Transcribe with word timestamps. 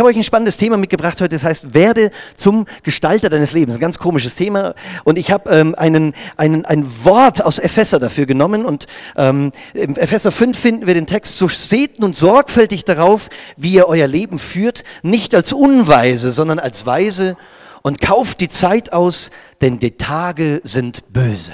habe 0.00 0.08
euch 0.08 0.16
ein 0.16 0.24
spannendes 0.24 0.56
Thema 0.56 0.76
mitgebracht 0.76 1.20
heute, 1.20 1.36
das 1.36 1.44
heißt, 1.44 1.74
werde 1.74 2.10
zum 2.34 2.66
Gestalter 2.82 3.28
deines 3.28 3.52
Lebens. 3.52 3.76
Ein 3.76 3.80
ganz 3.80 3.98
komisches 3.98 4.34
Thema. 4.34 4.74
Und 5.04 5.18
ich 5.18 5.30
habe 5.30 5.50
ähm, 5.50 5.74
einen, 5.76 6.14
einen, 6.36 6.64
ein 6.64 6.86
Wort 7.04 7.44
aus 7.44 7.58
Epheser 7.58 8.00
dafür 8.00 8.26
genommen. 8.26 8.64
Und 8.64 8.86
ähm, 9.16 9.52
im 9.74 9.96
Epheser 9.96 10.32
5 10.32 10.58
finden 10.58 10.86
wir 10.86 10.94
den 10.94 11.06
Text, 11.06 11.38
so 11.38 11.46
seht 11.46 12.00
nun 12.00 12.14
sorgfältig 12.14 12.84
darauf, 12.84 13.28
wie 13.56 13.74
ihr 13.74 13.86
euer 13.86 14.08
Leben 14.08 14.38
führt, 14.38 14.82
nicht 15.02 15.34
als 15.34 15.52
Unweise, 15.52 16.30
sondern 16.30 16.58
als 16.58 16.86
Weise 16.86 17.36
und 17.82 18.00
kauft 18.00 18.40
die 18.40 18.48
Zeit 18.48 18.92
aus, 18.92 19.30
denn 19.60 19.78
die 19.78 19.92
Tage 19.92 20.60
sind 20.64 21.12
böse 21.12 21.52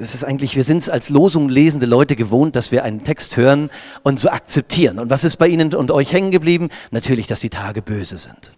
es 0.00 0.14
ist 0.14 0.24
eigentlich, 0.24 0.56
wir 0.56 0.64
sind 0.64 0.78
es 0.78 0.88
als 0.88 1.08
Losung 1.08 1.48
lesende 1.48 1.86
Leute 1.86 2.16
gewohnt, 2.16 2.56
dass 2.56 2.72
wir 2.72 2.84
einen 2.84 3.02
Text 3.04 3.36
hören 3.36 3.70
und 4.02 4.20
so 4.20 4.28
akzeptieren. 4.28 4.98
Und 4.98 5.10
was 5.10 5.24
ist 5.24 5.36
bei 5.36 5.48
Ihnen 5.48 5.74
und 5.74 5.90
euch 5.90 6.12
hängen 6.12 6.30
geblieben? 6.30 6.68
Natürlich, 6.90 7.26
dass 7.26 7.40
die 7.40 7.50
Tage 7.50 7.82
böse 7.82 8.18
sind. 8.18 8.52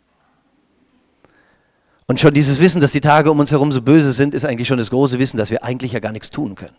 Und 2.06 2.20
schon 2.20 2.34
dieses 2.34 2.60
Wissen, 2.60 2.80
dass 2.80 2.92
die 2.92 3.00
Tage 3.00 3.30
um 3.30 3.38
uns 3.38 3.52
herum 3.52 3.72
so 3.72 3.82
böse 3.82 4.12
sind, 4.12 4.34
ist 4.34 4.44
eigentlich 4.44 4.68
schon 4.68 4.78
das 4.78 4.90
große 4.90 5.18
Wissen, 5.18 5.36
dass 5.36 5.50
wir 5.50 5.62
eigentlich 5.62 5.92
ja 5.92 6.00
gar 6.00 6.12
nichts 6.12 6.30
tun 6.30 6.56
können. 6.56 6.76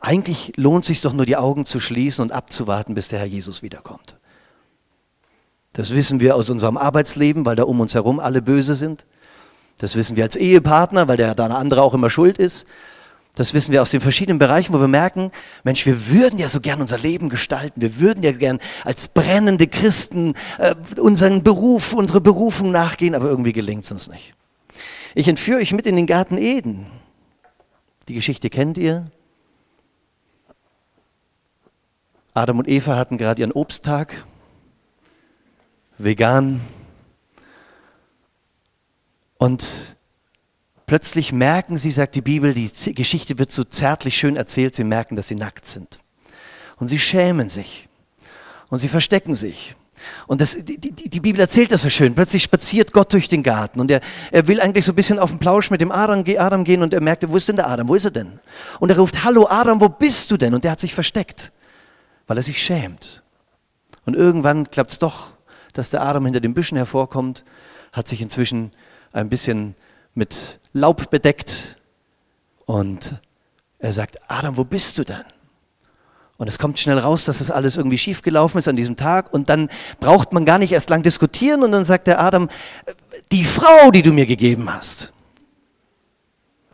Eigentlich 0.00 0.52
lohnt 0.56 0.84
es 0.84 0.88
sich 0.88 1.00
doch 1.00 1.12
nur 1.12 1.26
die 1.26 1.36
Augen 1.36 1.64
zu 1.64 1.80
schließen 1.80 2.22
und 2.22 2.32
abzuwarten, 2.32 2.94
bis 2.94 3.08
der 3.08 3.20
Herr 3.20 3.26
Jesus 3.26 3.62
wiederkommt. 3.62 4.16
Das 5.72 5.94
wissen 5.94 6.20
wir 6.20 6.34
aus 6.34 6.50
unserem 6.50 6.76
Arbeitsleben, 6.76 7.46
weil 7.46 7.56
da 7.56 7.64
um 7.64 7.80
uns 7.80 7.94
herum 7.94 8.20
alle 8.20 8.42
böse 8.42 8.74
sind. 8.74 9.04
Das 9.78 9.94
wissen 9.94 10.16
wir 10.16 10.24
als 10.24 10.34
Ehepartner, 10.34 11.06
weil 11.06 11.16
der 11.16 11.34
da 11.34 11.44
eine 11.44 11.56
andere 11.56 11.82
auch 11.82 11.94
immer 11.94 12.10
schuld 12.10 12.38
ist. 12.38 12.66
Das 13.34 13.54
wissen 13.54 13.72
wir 13.72 13.82
aus 13.82 13.90
den 13.90 14.00
verschiedenen 14.00 14.38
Bereichen, 14.38 14.72
wo 14.74 14.80
wir 14.80 14.88
merken, 14.88 15.30
Mensch, 15.62 15.86
wir 15.86 16.08
würden 16.08 16.38
ja 16.38 16.48
so 16.48 16.60
gern 16.60 16.80
unser 16.80 16.98
Leben 16.98 17.28
gestalten. 17.28 17.80
Wir 17.80 18.00
würden 18.00 18.24
ja 18.24 18.32
gern 18.32 18.58
als 18.84 19.06
brennende 19.06 19.68
Christen 19.68 20.34
äh, 20.58 20.74
unseren 21.00 21.44
Beruf, 21.44 21.92
unsere 21.92 22.20
Berufung 22.20 22.72
nachgehen, 22.72 23.14
aber 23.14 23.26
irgendwie 23.26 23.52
gelingt 23.52 23.84
es 23.84 23.92
uns 23.92 24.08
nicht. 24.08 24.34
Ich 25.14 25.28
entführe 25.28 25.60
euch 25.60 25.72
mit 25.72 25.86
in 25.86 25.96
den 25.96 26.06
Garten 26.06 26.36
Eden. 26.36 26.86
Die 28.08 28.14
Geschichte 28.14 28.50
kennt 28.50 28.78
ihr. 28.78 29.10
Adam 32.34 32.58
und 32.58 32.68
Eva 32.68 32.96
hatten 32.96 33.18
gerade 33.18 33.42
ihren 33.42 33.52
Obsttag. 33.52 34.26
Vegan. 35.98 36.60
Und 39.38 39.96
Plötzlich 40.88 41.32
merken 41.32 41.76
sie, 41.76 41.90
sagt 41.90 42.14
die 42.14 42.22
Bibel, 42.22 42.54
die 42.54 42.94
Geschichte 42.94 43.38
wird 43.38 43.52
so 43.52 43.62
zärtlich 43.62 44.16
schön 44.16 44.36
erzählt, 44.36 44.74
sie 44.74 44.84
merken, 44.84 45.16
dass 45.16 45.28
sie 45.28 45.34
nackt 45.34 45.66
sind. 45.66 46.00
Und 46.78 46.88
sie 46.88 46.98
schämen 46.98 47.50
sich. 47.50 47.90
Und 48.70 48.78
sie 48.78 48.88
verstecken 48.88 49.34
sich. 49.34 49.76
Und 50.26 50.40
das, 50.40 50.56
die, 50.56 50.78
die, 50.78 50.92
die, 50.92 51.20
Bibel 51.20 51.42
erzählt 51.42 51.72
das 51.72 51.82
so 51.82 51.90
schön. 51.90 52.14
Plötzlich 52.14 52.42
spaziert 52.42 52.94
Gott 52.94 53.12
durch 53.12 53.28
den 53.28 53.42
Garten 53.42 53.80
und 53.80 53.90
er, 53.90 54.00
er 54.30 54.48
will 54.48 54.62
eigentlich 54.62 54.86
so 54.86 54.92
ein 54.92 54.94
bisschen 54.94 55.18
auf 55.18 55.28
den 55.28 55.38
Plausch 55.38 55.70
mit 55.70 55.82
dem 55.82 55.92
Adam, 55.92 56.24
Adam 56.38 56.64
gehen 56.64 56.82
und 56.82 56.94
er 56.94 57.02
merkt, 57.02 57.28
wo 57.28 57.36
ist 57.36 57.48
denn 57.48 57.56
der 57.56 57.68
Adam? 57.68 57.86
Wo 57.88 57.94
ist 57.94 58.06
er 58.06 58.10
denn? 58.10 58.40
Und 58.80 58.88
er 58.88 58.98
ruft, 58.98 59.24
hallo 59.24 59.46
Adam, 59.46 59.82
wo 59.82 59.90
bist 59.90 60.30
du 60.30 60.38
denn? 60.38 60.54
Und 60.54 60.64
der 60.64 60.70
hat 60.70 60.80
sich 60.80 60.94
versteckt, 60.94 61.52
weil 62.28 62.38
er 62.38 62.42
sich 62.42 62.62
schämt. 62.62 63.22
Und 64.06 64.16
irgendwann 64.16 64.70
klappt 64.70 64.92
es 64.92 64.98
doch, 64.98 65.32
dass 65.74 65.90
der 65.90 66.00
Adam 66.00 66.24
hinter 66.24 66.40
den 66.40 66.54
Büschen 66.54 66.78
hervorkommt, 66.78 67.44
hat 67.92 68.08
sich 68.08 68.22
inzwischen 68.22 68.70
ein 69.12 69.28
bisschen 69.28 69.74
mit 70.14 70.58
Laub 70.78 71.10
bedeckt. 71.10 71.76
Und 72.66 73.14
er 73.78 73.92
sagt, 73.92 74.18
Adam, 74.28 74.56
wo 74.56 74.64
bist 74.64 74.98
du 74.98 75.04
denn? 75.04 75.24
Und 76.38 76.46
es 76.46 76.58
kommt 76.58 76.78
schnell 76.78 76.98
raus, 76.98 77.24
dass 77.24 77.38
das 77.38 77.50
alles 77.50 77.76
irgendwie 77.76 77.98
schiefgelaufen 77.98 78.58
ist 78.58 78.68
an 78.68 78.76
diesem 78.76 78.96
Tag. 78.96 79.34
Und 79.34 79.48
dann 79.48 79.68
braucht 79.98 80.32
man 80.32 80.44
gar 80.44 80.58
nicht 80.58 80.72
erst 80.72 80.88
lang 80.88 81.02
diskutieren. 81.02 81.64
Und 81.64 81.72
dann 81.72 81.84
sagt 81.84 82.06
der 82.06 82.20
Adam, 82.20 82.48
die 83.32 83.44
Frau, 83.44 83.90
die 83.90 84.02
du 84.02 84.12
mir 84.12 84.24
gegeben 84.24 84.72
hast, 84.72 85.12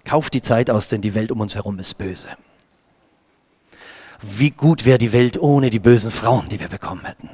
kauf 0.04 0.28
die 0.28 0.42
Zeit 0.42 0.68
aus, 0.68 0.88
denn 0.88 1.00
die 1.00 1.14
Welt 1.14 1.32
um 1.32 1.40
uns 1.40 1.54
herum 1.54 1.78
ist 1.78 1.96
böse. 1.96 2.28
Wie 4.20 4.50
gut 4.50 4.84
wäre 4.84 4.98
die 4.98 5.12
Welt 5.12 5.38
ohne 5.38 5.70
die 5.70 5.78
bösen 5.78 6.10
Frauen, 6.10 6.48
die 6.48 6.60
wir 6.60 6.68
bekommen 6.68 7.04
hätten. 7.04 7.30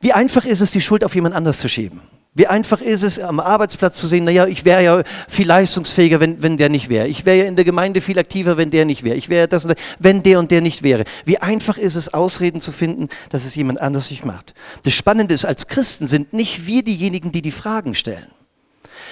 Wie 0.00 0.12
einfach 0.12 0.44
ist 0.44 0.60
es, 0.60 0.72
die 0.72 0.80
Schuld 0.80 1.04
auf 1.04 1.14
jemand 1.14 1.34
anders 1.34 1.58
zu 1.58 1.68
schieben. 1.68 2.00
Wie 2.36 2.46
einfach 2.46 2.82
ist 2.82 3.02
es, 3.02 3.18
am 3.18 3.40
Arbeitsplatz 3.40 3.96
zu 3.96 4.06
sehen, 4.06 4.24
naja, 4.24 4.46
ich 4.46 4.66
wäre 4.66 4.84
ja 4.84 5.02
viel 5.26 5.46
leistungsfähiger, 5.46 6.20
wenn, 6.20 6.42
wenn 6.42 6.58
der 6.58 6.68
nicht 6.68 6.90
wäre. 6.90 7.08
Ich 7.08 7.24
wäre 7.24 7.38
ja 7.38 7.44
in 7.46 7.56
der 7.56 7.64
Gemeinde 7.64 8.02
viel 8.02 8.18
aktiver, 8.18 8.58
wenn 8.58 8.68
der 8.68 8.84
nicht 8.84 9.04
wäre. 9.04 9.16
Ich 9.16 9.30
wäre 9.30 9.48
das 9.48 9.64
und 9.64 9.70
das, 9.70 9.82
wenn 10.00 10.22
der 10.22 10.38
und 10.38 10.50
der 10.50 10.60
nicht 10.60 10.82
wäre. 10.82 11.04
Wie 11.24 11.38
einfach 11.38 11.78
ist 11.78 11.96
es, 11.96 12.12
Ausreden 12.12 12.60
zu 12.60 12.72
finden, 12.72 13.08
dass 13.30 13.46
es 13.46 13.54
jemand 13.54 13.80
anders 13.80 14.10
nicht 14.10 14.26
macht. 14.26 14.52
Das 14.84 14.92
Spannende 14.92 15.32
ist, 15.32 15.46
als 15.46 15.66
Christen 15.66 16.06
sind 16.06 16.34
nicht 16.34 16.66
wir 16.66 16.84
diejenigen, 16.84 17.32
die 17.32 17.40
die 17.40 17.50
Fragen 17.50 17.94
stellen. 17.94 18.26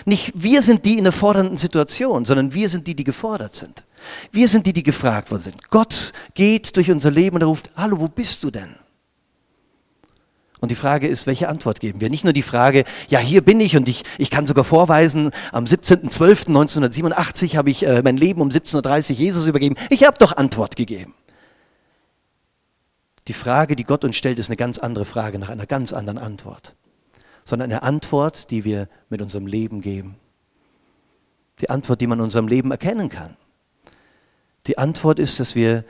Nicht 0.05 0.33
wir 0.35 0.61
sind 0.61 0.85
die 0.85 0.99
in 0.99 1.05
der 1.05 1.12
fordernden 1.15 1.56
Situation, 1.56 2.27
sondern 2.27 2.53
wir 2.53 2.69
sind 2.69 2.87
die, 2.87 2.95
die 2.95 3.05
gefordert 3.05 3.55
sind. 3.55 3.85
Wir 4.33 4.49
sind 4.49 4.67
die, 4.67 4.75
die 4.75 4.83
gefragt 4.83 5.31
worden 5.31 5.45
sind. 5.45 5.71
Gott 5.71 6.12
geht 6.35 6.77
durch 6.77 6.91
unser 6.91 7.11
Leben 7.11 7.37
und 7.37 7.43
er 7.43 7.49
ruft, 7.49 7.71
hallo, 7.75 8.01
wo 8.01 8.09
bist 8.09 8.43
du 8.45 8.51
denn? 8.51 8.75
Und 10.64 10.70
die 10.70 10.76
Frage 10.76 11.06
ist, 11.06 11.26
welche 11.26 11.50
Antwort 11.50 11.78
geben 11.78 12.00
wir? 12.00 12.08
Nicht 12.08 12.25
nur 12.25 12.32
die 12.32 12.41
Frage, 12.41 12.86
ja, 13.10 13.19
hier 13.19 13.42
bin 13.42 13.60
ich 13.60 13.76
und 13.76 13.86
ich, 13.86 14.02
ich 14.16 14.30
kann 14.30 14.47
sogar 14.47 14.64
vorweisen, 14.64 15.30
am 15.52 15.66
17.12.1987 15.66 17.58
habe 17.58 17.69
ich 17.69 17.84
äh, 17.84 18.00
mein 18.02 18.16
Leben 18.16 18.41
um 18.41 18.48
17.30 18.48 19.10
Uhr 19.10 19.16
Jesus 19.19 19.47
übergeben. 19.47 19.75
Ich 19.91 20.06
habe 20.06 20.16
doch 20.19 20.38
Antwort 20.38 20.76
gegeben. 20.76 21.12
Die 23.28 23.34
Frage, 23.34 23.76
die 23.76 23.82
Gott 23.82 24.04
uns 24.04 24.16
stellt, 24.16 24.38
ist 24.38 24.48
eine 24.48 24.56
ganz 24.56 24.78
andere 24.78 25.04
Frage 25.04 25.38
nach 25.38 25.50
einer 25.50 25.66
ganz 25.66 25.92
anderen 25.92 26.16
Antwort. 26.16 26.75
Sondern 27.44 27.70
eine 27.70 27.82
Antwort, 27.82 28.50
die 28.50 28.64
wir 28.64 28.88
mit 29.10 29.20
unserem 29.20 29.46
Leben 29.46 29.82
geben. 29.82 30.16
Die 31.60 31.69
Antwort, 31.69 32.00
die 32.00 32.06
man 32.06 32.20
in 32.20 32.25
unserem 32.25 32.48
Leben 32.48 32.70
erkennen 32.70 33.10
kann. 33.10 33.36
Die 34.66 34.78
Antwort 34.78 35.19
ist, 35.19 35.41
dass 35.41 35.54
wir, 35.54 35.84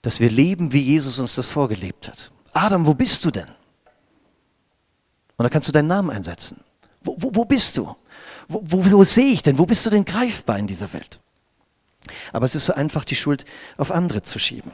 dass 0.00 0.20
wir 0.20 0.30
leben, 0.30 0.72
wie 0.72 0.80
Jesus 0.80 1.18
uns 1.18 1.34
das 1.34 1.48
vorgelebt 1.48 2.06
hat. 2.06 2.30
Adam, 2.52 2.86
wo 2.86 2.94
bist 2.94 3.24
du 3.24 3.32
denn? 3.32 3.50
Und 5.40 5.44
da 5.44 5.48
kannst 5.48 5.68
du 5.68 5.72
deinen 5.72 5.88
Namen 5.88 6.10
einsetzen. 6.10 6.58
Wo, 7.02 7.16
wo, 7.16 7.30
wo 7.32 7.44
bist 7.46 7.78
du? 7.78 7.96
Wo, 8.46 8.60
wo, 8.62 8.84
wo 8.92 9.04
sehe 9.04 9.32
ich 9.32 9.42
denn? 9.42 9.56
Wo 9.56 9.64
bist 9.64 9.86
du 9.86 9.88
denn 9.88 10.04
greifbar 10.04 10.58
in 10.58 10.66
dieser 10.66 10.92
Welt? 10.92 11.18
Aber 12.34 12.44
es 12.44 12.54
ist 12.54 12.66
so 12.66 12.74
einfach, 12.74 13.06
die 13.06 13.14
Schuld 13.16 13.46
auf 13.78 13.90
andere 13.90 14.20
zu 14.20 14.38
schieben. 14.38 14.70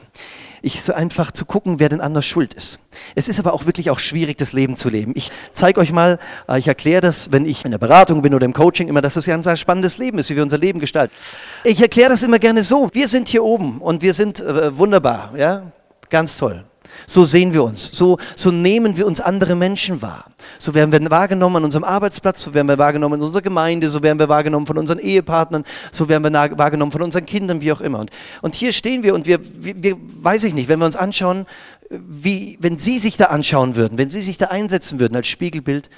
Ich 0.61 0.81
so 0.81 0.91
einfach 0.91 1.31
zu 1.31 1.45
gucken, 1.45 1.79
wer 1.79 1.87
denn 1.87 2.01
anders 2.01 2.25
schuld 2.25 2.53
ist. 2.53 2.81
Es 3.15 3.29
ist 3.29 3.39
aber 3.39 3.53
auch 3.53 3.65
wirklich 3.65 3.89
auch 3.91 3.99
schwierig, 3.99 4.39
das 4.39 4.51
Leben 4.51 4.75
zu 4.75 4.89
leben. 4.89 5.13
Ich 5.15 5.31
zeige 5.53 5.79
euch 5.79 5.93
mal, 5.93 6.19
äh, 6.49 6.59
ich 6.59 6.67
erkläre 6.67 6.99
das, 6.99 7.31
wenn 7.31 7.45
ich 7.45 7.63
in 7.63 7.71
der 7.71 7.77
Beratung 7.77 8.21
bin 8.21 8.35
oder 8.35 8.43
im 8.43 8.51
Coaching 8.51 8.89
immer, 8.89 9.01
dass 9.01 9.15
es 9.15 9.25
ja 9.25 9.35
ein 9.35 9.43
sehr 9.43 9.55
spannendes 9.55 9.97
Leben 9.97 10.19
ist, 10.19 10.29
wie 10.29 10.35
wir 10.35 10.43
unser 10.43 10.57
Leben 10.57 10.81
gestalten. 10.81 11.15
Ich 11.63 11.79
erkläre 11.79 12.09
das 12.09 12.23
immer 12.23 12.39
gerne 12.39 12.61
so. 12.61 12.89
Wir 12.91 13.07
sind 13.07 13.29
hier 13.29 13.45
oben 13.45 13.79
und 13.79 14.01
wir 14.01 14.13
sind 14.13 14.41
äh, 14.41 14.77
wunderbar, 14.77 15.33
ja, 15.37 15.71
ganz 16.09 16.37
toll. 16.37 16.65
So 17.09 17.23
sehen 17.23 17.53
wir 17.53 17.63
uns. 17.63 17.89
So, 17.93 18.17
so 18.35 18.51
nehmen 18.51 18.97
wir 18.97 19.07
uns 19.07 19.21
andere 19.21 19.55
Menschen 19.55 20.01
wahr. 20.01 20.25
So 20.59 20.73
werden 20.73 20.91
wir 20.91 21.09
wahrgenommen 21.09 21.55
an 21.55 21.63
unserem 21.63 21.85
Arbeitsplatz, 21.85 22.43
so 22.43 22.53
werden 22.53 22.67
wir 22.67 22.77
wahrgenommen 22.77 23.15
in 23.15 23.21
unserer 23.21 23.41
Gemeinde, 23.41 23.87
so 23.87 24.03
werden 24.03 24.19
wir 24.19 24.27
wahrgenommen 24.27 24.65
von 24.67 24.77
unseren 24.77 24.99
Ehepartnern, 24.99 25.63
so 25.93 26.09
werden 26.09 26.21
wir 26.23 26.57
wahrgenommen 26.57 26.91
von 26.91 27.01
unseren 27.01 27.25
Kindern, 27.25 27.61
wie 27.61 27.71
auch 27.71 27.79
immer. 27.79 27.99
Und, 27.99 28.11
und 28.41 28.55
hier 28.55 28.73
stehen 28.73 29.03
wir 29.03 29.15
und 29.15 29.25
wir, 29.25 29.39
wir, 29.41 29.81
wir, 29.81 29.97
weiß 30.21 30.43
ich 30.43 30.53
nicht, 30.53 30.67
wenn 30.67 30.79
wir 30.79 30.85
uns 30.85 30.97
anschauen, 30.97 31.45
wie, 31.89 32.57
wenn 32.59 32.77
Sie 32.77 32.99
sich 32.99 33.15
da 33.15 33.27
anschauen 33.27 33.77
würden, 33.77 33.97
wenn 33.97 34.09
Sie 34.09 34.21
sich 34.21 34.37
da 34.37 34.47
einsetzen 34.47 34.99
würden 34.99 35.15
als 35.15 35.27
Spiegelbild, 35.29 35.89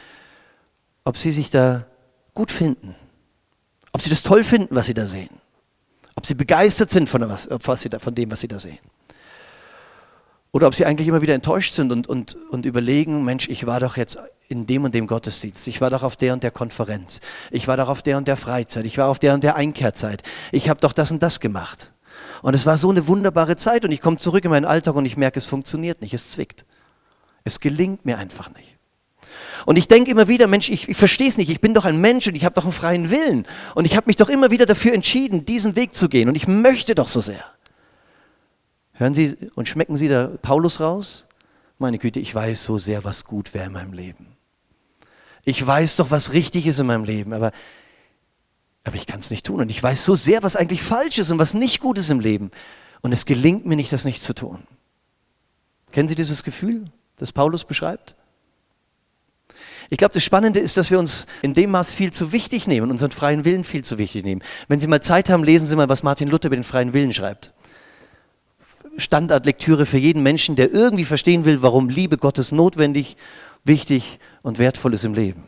ob 1.06 1.18
Sie 1.18 1.32
sich 1.32 1.50
da 1.50 1.88
gut 2.36 2.52
finden, 2.52 2.94
ob 3.94 4.04
Sie 4.04 4.12
das 4.12 4.22
toll 4.22 4.44
finden, 4.44 4.76
was 4.76 4.86
Sie 4.86 4.94
da 4.94 5.08
sehen, 5.08 5.32
ob 6.16 6.28
Sie 6.28 6.36
begeistert 6.36 6.92
sind 6.92 7.10
von, 7.10 7.28
was, 7.28 7.50
von 7.60 8.14
dem, 8.14 8.30
was 8.30 8.42
Sie 8.42 8.48
da 8.48 8.60
sehen. 8.60 8.78
Oder 10.52 10.68
ob 10.68 10.76
sie 10.76 10.86
eigentlich 10.86 11.08
immer 11.08 11.22
wieder 11.22 11.36
enttäuscht 11.36 11.74
sind 11.74 11.92
und, 11.92 12.08
und, 12.08 12.36
und 12.50 12.66
überlegen, 12.66 13.24
Mensch, 13.24 13.48
ich 13.48 13.68
war 13.68 13.80
doch 13.80 13.98
jetzt 13.98 14.18
in 14.48 14.66
dem 14.66 14.84
und 14.84 14.96
dem 14.96 15.06
Gottesdienst, 15.06 15.68
ich 15.68 15.80
war 15.80 15.92
doch 15.92 16.02
auf 16.02 16.16
der 16.16 16.34
und 16.34 16.42
der 16.42 16.50
Konferenz, 16.50 17.20
ich 17.52 17.68
war 17.68 17.78
doch 17.78 17.88
auf 17.88 18.02
der 18.02 18.18
und 18.18 18.28
der 18.28 18.36
Freizeit, 18.36 18.86
ich 18.86 18.98
war 18.98 19.08
auf 19.08 19.20
der 19.20 19.36
und 19.36 19.44
der 19.44 19.56
Einkehrzeit, 19.56 20.24
ich 20.52 20.68
habe 20.68 20.82
doch 20.82 20.94
das 20.94 21.12
und 21.12 21.22
das 21.22 21.40
gemacht. 21.40 21.92
Und 22.42 22.56
es 22.56 22.66
war 22.66 22.78
so 22.78 22.90
eine 22.90 23.08
wunderbare 23.08 23.58
Zeit 23.58 23.86
und 23.86 23.92
ich 23.92 24.02
komme 24.02 24.18
zurück 24.18 24.44
in 24.44 24.50
meinen 24.50 24.66
Alltag 24.66 24.96
und 24.96 25.06
ich 25.06 25.18
merke, 25.18 25.38
es 25.38 25.46
funktioniert 25.46 26.02
nicht, 26.02 26.14
es 26.14 26.32
zwickt. 26.32 26.66
Es 27.44 27.60
gelingt 27.60 28.06
mir 28.06 28.18
einfach 28.18 28.50
nicht. 28.56 28.76
Und 29.66 29.78
ich 29.78 29.88
denke 29.88 30.10
immer 30.10 30.28
wieder, 30.28 30.48
Mensch, 30.48 30.70
ich, 30.70 30.90
ich 30.90 30.98
verstehe 30.98 31.28
es 31.28 31.38
nicht, 31.38 31.50
ich 31.50 31.62
bin 31.62 31.74
doch 31.74 31.86
ein 31.86 32.00
Mensch 32.00 32.28
und 32.28 32.36
ich 32.36 32.46
habe 32.46 32.56
doch 32.56 32.64
einen 32.64 32.72
freien 32.72 33.10
Willen. 33.12 33.46
Und 33.76 33.86
ich 33.86 33.96
habe 33.96 34.08
mich 34.08 34.16
doch 34.16 34.30
immer 34.30 34.52
wieder 34.52 34.66
dafür 34.66 34.94
entschieden, 34.94 35.46
diesen 35.46 35.76
Weg 35.76 35.94
zu 35.94 36.10
gehen. 36.10 36.30
Und 36.30 36.36
ich 36.36 36.48
möchte 36.48 36.96
doch 36.96 37.08
so 37.08 37.22
sehr. 37.22 37.44
Hören 39.00 39.14
Sie 39.14 39.38
und 39.56 39.70
schmecken 39.70 39.96
Sie 39.96 40.10
da 40.10 40.28
Paulus 40.42 40.82
raus? 40.82 41.26
Meine 41.78 42.00
Güte, 42.00 42.20
ich 42.20 42.36
weiß 42.36 42.66
so 42.66 42.78
sehr, 42.78 43.06
was 43.06 43.24
gut 43.24 43.54
wäre 43.54 43.68
in 43.68 43.72
meinem 43.72 43.94
Leben. 43.94 44.36
Ich 45.46 45.66
weiß 45.66 45.96
doch, 45.96 46.12
was 46.12 46.34
richtig 46.34 46.68
ist 46.68 46.80
in 46.80 46.88
meinem 46.88 47.06
Leben, 47.06 47.32
aber, 47.32 47.54
aber 48.84 48.98
ich 48.98 49.08
kann 49.08 49.22
es 49.22 49.32
nicht 49.32 49.46
tun. 49.46 49.62
Und 49.62 49.72
ich 49.72 49.82
weiß 49.82 50.04
so 50.04 50.16
sehr, 50.16 50.44
was 50.44 50.58
eigentlich 50.58 50.84
falsch 50.84 51.18
ist 51.18 51.32
und 51.32 51.40
was 51.40 51.54
nicht 51.54 51.80
gut 51.80 51.98
ist 51.98 52.10
im 52.10 52.20
Leben. 52.20 52.52
Und 53.00 53.14
es 53.14 53.26
gelingt 53.26 53.66
mir 53.66 53.78
nicht, 53.78 53.94
das 53.94 54.04
nicht 54.04 54.22
zu 54.22 54.36
tun. 54.36 54.68
Kennen 55.94 56.10
Sie 56.10 56.16
dieses 56.16 56.44
Gefühl, 56.44 56.92
das 57.16 57.32
Paulus 57.32 57.64
beschreibt? 57.64 58.18
Ich 59.90 59.98
glaube, 59.98 60.14
das 60.14 60.26
Spannende 60.26 60.60
ist, 60.60 60.76
dass 60.76 60.92
wir 60.92 61.00
uns 61.00 61.26
in 61.42 61.54
dem 61.54 61.72
Maß 61.72 61.94
viel 61.94 62.12
zu 62.12 62.34
wichtig 62.34 62.68
nehmen, 62.68 62.92
unseren 62.92 63.12
freien 63.12 63.46
Willen 63.46 63.64
viel 63.64 63.86
zu 63.86 63.98
wichtig 63.98 64.26
nehmen. 64.26 64.44
Wenn 64.68 64.82
Sie 64.82 64.88
mal 64.88 65.02
Zeit 65.02 65.30
haben, 65.30 65.46
lesen 65.46 65.68
Sie 65.68 65.78
mal, 65.78 65.88
was 65.88 66.04
Martin 66.04 66.28
Luther 66.28 66.48
über 66.48 66.58
den 66.58 66.66
freien 66.66 66.92
Willen 66.92 67.14
schreibt. 67.14 67.54
Standardlektüre 68.98 69.86
für 69.86 69.98
jeden 69.98 70.24
Menschen, 70.24 70.56
der 70.56 70.72
irgendwie 70.72 71.06
verstehen 71.06 71.46
will, 71.46 71.62
warum 71.62 71.90
Liebe 71.90 72.18
Gottes 72.18 72.52
notwendig, 72.52 73.18
wichtig 73.64 74.20
und 74.42 74.60
wertvoll 74.60 74.94
ist 74.94 75.04
im 75.04 75.14
Leben. 75.14 75.44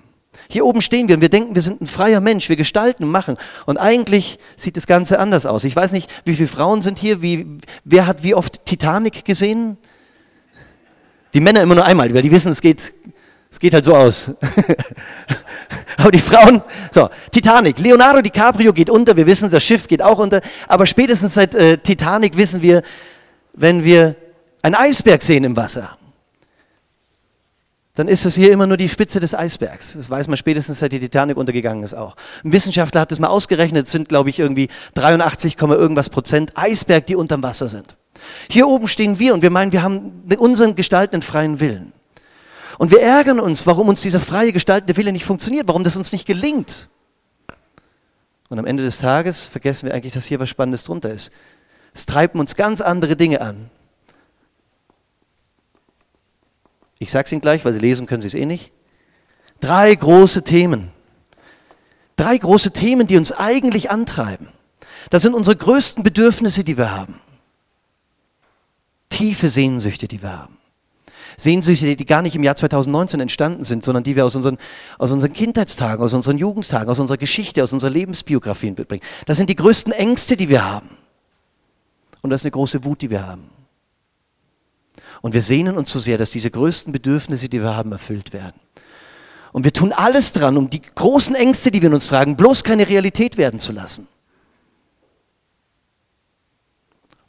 Hier 0.50 0.66
oben 0.66 0.82
stehen 0.82 1.08
wir 1.08 1.16
und 1.16 1.22
wir 1.22 1.30
denken, 1.30 1.56
wir 1.56 1.62
sind 1.62 1.82
ein 1.82 1.88
freier 1.88 2.20
Mensch, 2.20 2.50
wir 2.50 2.56
gestalten 2.56 3.04
und 3.04 3.12
machen. 3.12 3.38
Und 3.66 3.78
eigentlich 3.78 4.40
sieht 4.56 4.78
das 4.78 4.88
Ganze 4.88 5.20
anders 5.20 5.46
aus. 5.46 5.64
Ich 5.64 5.76
weiß 5.76 5.92
nicht, 5.92 6.10
wie 6.26 6.36
viele 6.36 6.48
Frauen 6.48 6.82
sind 6.82 7.00
hier, 7.00 7.22
wie, 7.22 7.46
wer 7.84 8.08
hat 8.08 8.24
wie 8.24 8.36
oft 8.36 8.66
Titanic 8.66 9.26
gesehen? 9.26 9.78
Die 11.34 11.40
Männer 11.40 11.62
immer 11.62 11.76
nur 11.76 11.86
einmal, 11.86 12.14
weil 12.14 12.22
die 12.22 12.32
wissen, 12.32 12.52
es 12.52 12.62
geht, 12.62 12.94
es 13.50 13.60
geht 13.60 13.74
halt 13.74 13.86
so 13.86 13.96
aus. 13.96 14.32
aber 15.98 16.12
die 16.12 16.20
Frauen, 16.20 16.62
so, 16.92 17.10
Titanic, 17.32 17.80
Leonardo 17.80 18.22
DiCaprio 18.22 18.74
geht 18.74 18.90
unter, 18.90 19.16
wir 19.16 19.28
wissen, 19.28 19.50
das 19.50 19.64
Schiff 19.64 19.88
geht 19.88 20.02
auch 20.02 20.20
unter, 20.20 20.42
aber 20.68 20.86
spätestens 20.86 21.34
seit 21.34 21.56
äh, 21.56 21.78
Titanic 21.78 22.36
wissen 22.36 22.62
wir, 22.62 22.82
wenn 23.54 23.84
wir 23.84 24.16
einen 24.62 24.76
Eisberg 24.76 25.22
sehen 25.22 25.44
im 25.44 25.56
Wasser, 25.56 25.98
dann 27.96 28.08
ist 28.08 28.26
es 28.26 28.36
hier 28.36 28.52
immer 28.52 28.68
nur 28.68 28.78
die 28.78 28.88
Spitze 28.88 29.20
des 29.20 29.34
Eisbergs. 29.36 29.94
Das 29.94 30.10
weiß 30.10 30.28
man 30.28 30.38
spätestens, 30.38 30.80
seit 30.80 30.94
die 30.94 31.00
Titanic 31.00 31.36
untergegangen 31.36 31.84
ist 31.84 31.94
auch. 31.94 32.16
Ein 32.44 32.54
Wissenschaftler 32.54 33.02
hat 33.02 33.12
das 33.12 33.20
mal 33.20 33.28
ausgerechnet, 33.28 33.86
es 33.86 33.92
sind, 33.92 34.08
glaube 34.08 34.30
ich, 34.30 34.40
irgendwie 34.40 34.70
83, 34.94 35.58
irgendwas 35.60 36.10
Prozent 36.10 36.54
Eisberg, 36.56 37.06
die 37.06 37.16
unterm 37.16 37.44
Wasser 37.44 37.68
sind. 37.68 37.98
Hier 38.50 38.68
oben 38.68 38.88
stehen 38.88 39.20
wir 39.20 39.34
und 39.34 39.42
wir 39.42 39.50
meinen, 39.50 39.72
wir 39.72 39.84
haben 39.84 40.24
unseren 40.38 40.76
gestaltenden 40.76 41.22
freien 41.22 41.60
Willen. 41.60 41.92
Und 42.78 42.92
wir 42.92 43.02
ärgern 43.02 43.40
uns, 43.40 43.68
warum 43.68 43.90
uns 43.90 44.02
dieser 44.02 44.20
freie 44.20 44.54
gestaltende 44.54 44.96
Wille 44.96 45.12
nicht 45.12 45.26
funktioniert, 45.26 45.68
warum 45.68 45.84
das 45.84 45.98
uns 45.98 46.12
nicht 46.12 46.26
gelingt. 46.26 46.90
Und 48.50 48.58
am 48.58 48.66
Ende 48.66 48.84
des 48.84 49.00
Tages 49.00 49.42
vergessen 49.42 49.88
wir 49.88 49.94
eigentlich, 49.94 50.14
dass 50.14 50.26
hier 50.26 50.40
was 50.40 50.50
Spannendes 50.50 50.84
drunter 50.86 51.12
ist. 51.12 51.32
Es 51.94 52.06
treiben 52.06 52.40
uns 52.40 52.56
ganz 52.56 52.82
andere 52.82 53.16
Dinge 53.16 53.42
an. 53.42 53.70
Ich 57.00 57.12
sage 57.12 57.26
es 57.26 57.32
Ihnen 57.32 57.42
gleich, 57.42 57.66
weil 57.66 57.74
Sie 57.74 57.80
lesen 57.80 58.08
können 58.08 58.22
Sie 58.22 58.28
es 58.28 58.34
eh 58.34 58.46
nicht. 58.46 58.72
Drei 59.60 59.94
große 59.94 60.44
Themen. 60.44 60.92
Drei 62.16 62.38
große 62.38 62.72
Themen, 62.72 63.08
die 63.08 63.18
uns 63.18 63.32
eigentlich 63.32 63.90
antreiben. 63.90 64.50
Das 65.10 65.24
sind 65.24 65.34
unsere 65.34 65.56
größten 65.56 66.04
Bedürfnisse, 66.04 66.64
die 66.64 66.78
wir 66.78 66.92
haben. 66.92 67.20
Tiefe 69.10 69.50
Sehnsüchte, 69.50 70.08
die 70.08 70.22
wir 70.22 70.32
haben. 70.32 70.58
Sehnsüchte, 71.38 71.96
die 71.96 72.06
gar 72.06 72.22
nicht 72.22 72.36
im 72.36 72.44
Jahr 72.44 72.56
2019 72.56 73.20
entstanden 73.20 73.64
sind, 73.64 73.84
sondern 73.84 74.04
die 74.04 74.16
wir 74.16 74.26
aus 74.26 74.36
unseren, 74.36 74.58
aus 75.00 75.10
unseren 75.12 75.34
Kindheitstagen, 75.34 76.04
aus 76.04 76.14
unseren 76.14 76.38
Jugendtagen, 76.38 76.90
aus 76.90 77.00
unserer 77.00 77.18
Geschichte, 77.18 77.64
aus 77.64 77.74
unserer 77.74 77.90
Lebensbiografien 77.90 78.76
mitbringen. 78.78 79.04
Das 79.26 79.38
sind 79.38 79.50
die 79.50 79.56
größten 79.56 79.92
Ängste, 79.92 80.38
die 80.38 80.50
wir 80.50 80.64
haben. 80.64 81.01
Und 82.22 82.30
das 82.30 82.42
ist 82.42 82.46
eine 82.46 82.52
große 82.52 82.84
Wut, 82.84 83.02
die 83.02 83.10
wir 83.10 83.26
haben. 83.26 83.50
Und 85.22 85.34
wir 85.34 85.42
sehnen 85.42 85.78
uns 85.78 85.92
so 85.92 86.00
sehr, 86.00 86.18
dass 86.18 86.32
diese 86.32 86.50
größten 86.50 86.92
Bedürfnisse, 86.92 87.48
die 87.48 87.62
wir 87.62 87.76
haben, 87.76 87.92
erfüllt 87.92 88.34
werden. 88.34 88.60
Und 89.52 89.66
wir 89.66 89.74
tun 89.74 89.92
alles 89.92 90.34
dran, 90.34 90.58
um 90.58 90.70
die 90.70 90.82
großen 90.82 91.36
Ängste, 91.36 91.72
die 91.72 91.82
wir 91.82 91.88
in 91.88 91.94
uns 91.94 92.08
tragen, 92.08 92.38
bloß 92.38 92.64
keine 92.64 92.88
Realität 92.88 93.38
werden 93.38 93.60
zu 93.60 93.72
lassen. 93.72 94.08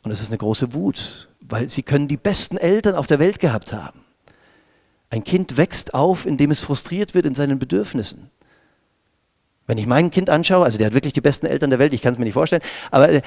Und 0.02 0.10
es 0.10 0.20
ist 0.20 0.28
eine 0.28 0.38
große 0.38 0.72
Wut, 0.72 1.28
weil 1.40 1.68
sie 1.68 1.82
können 1.82 2.08
die 2.08 2.16
besten 2.16 2.56
Eltern 2.56 2.94
auf 2.94 3.06
der 3.06 3.18
Welt 3.18 3.38
gehabt 3.38 3.72
haben. 3.72 4.00
Ein 5.10 5.24
Kind 5.24 5.56
wächst 5.56 5.94
auf, 5.94 6.26
indem 6.26 6.50
es 6.50 6.62
frustriert 6.62 7.14
wird 7.14 7.26
in 7.26 7.34
seinen 7.34 7.58
Bedürfnissen. 7.58 8.30
Wenn 9.66 9.78
ich 9.78 9.86
mein 9.86 10.10
Kind 10.10 10.30
anschaue, 10.30 10.64
also 10.64 10.78
der 10.78 10.88
hat 10.88 10.94
wirklich 10.94 11.12
die 11.12 11.20
besten 11.20 11.46
Eltern 11.46 11.70
der 11.70 11.78
Welt, 11.78 11.92
ich 11.92 12.02
kann 12.02 12.12
es 12.12 12.18
mir 12.18 12.24
nicht 12.24 12.34
vorstellen, 12.34 12.62
aber 12.90 13.10
äh, 13.10 13.22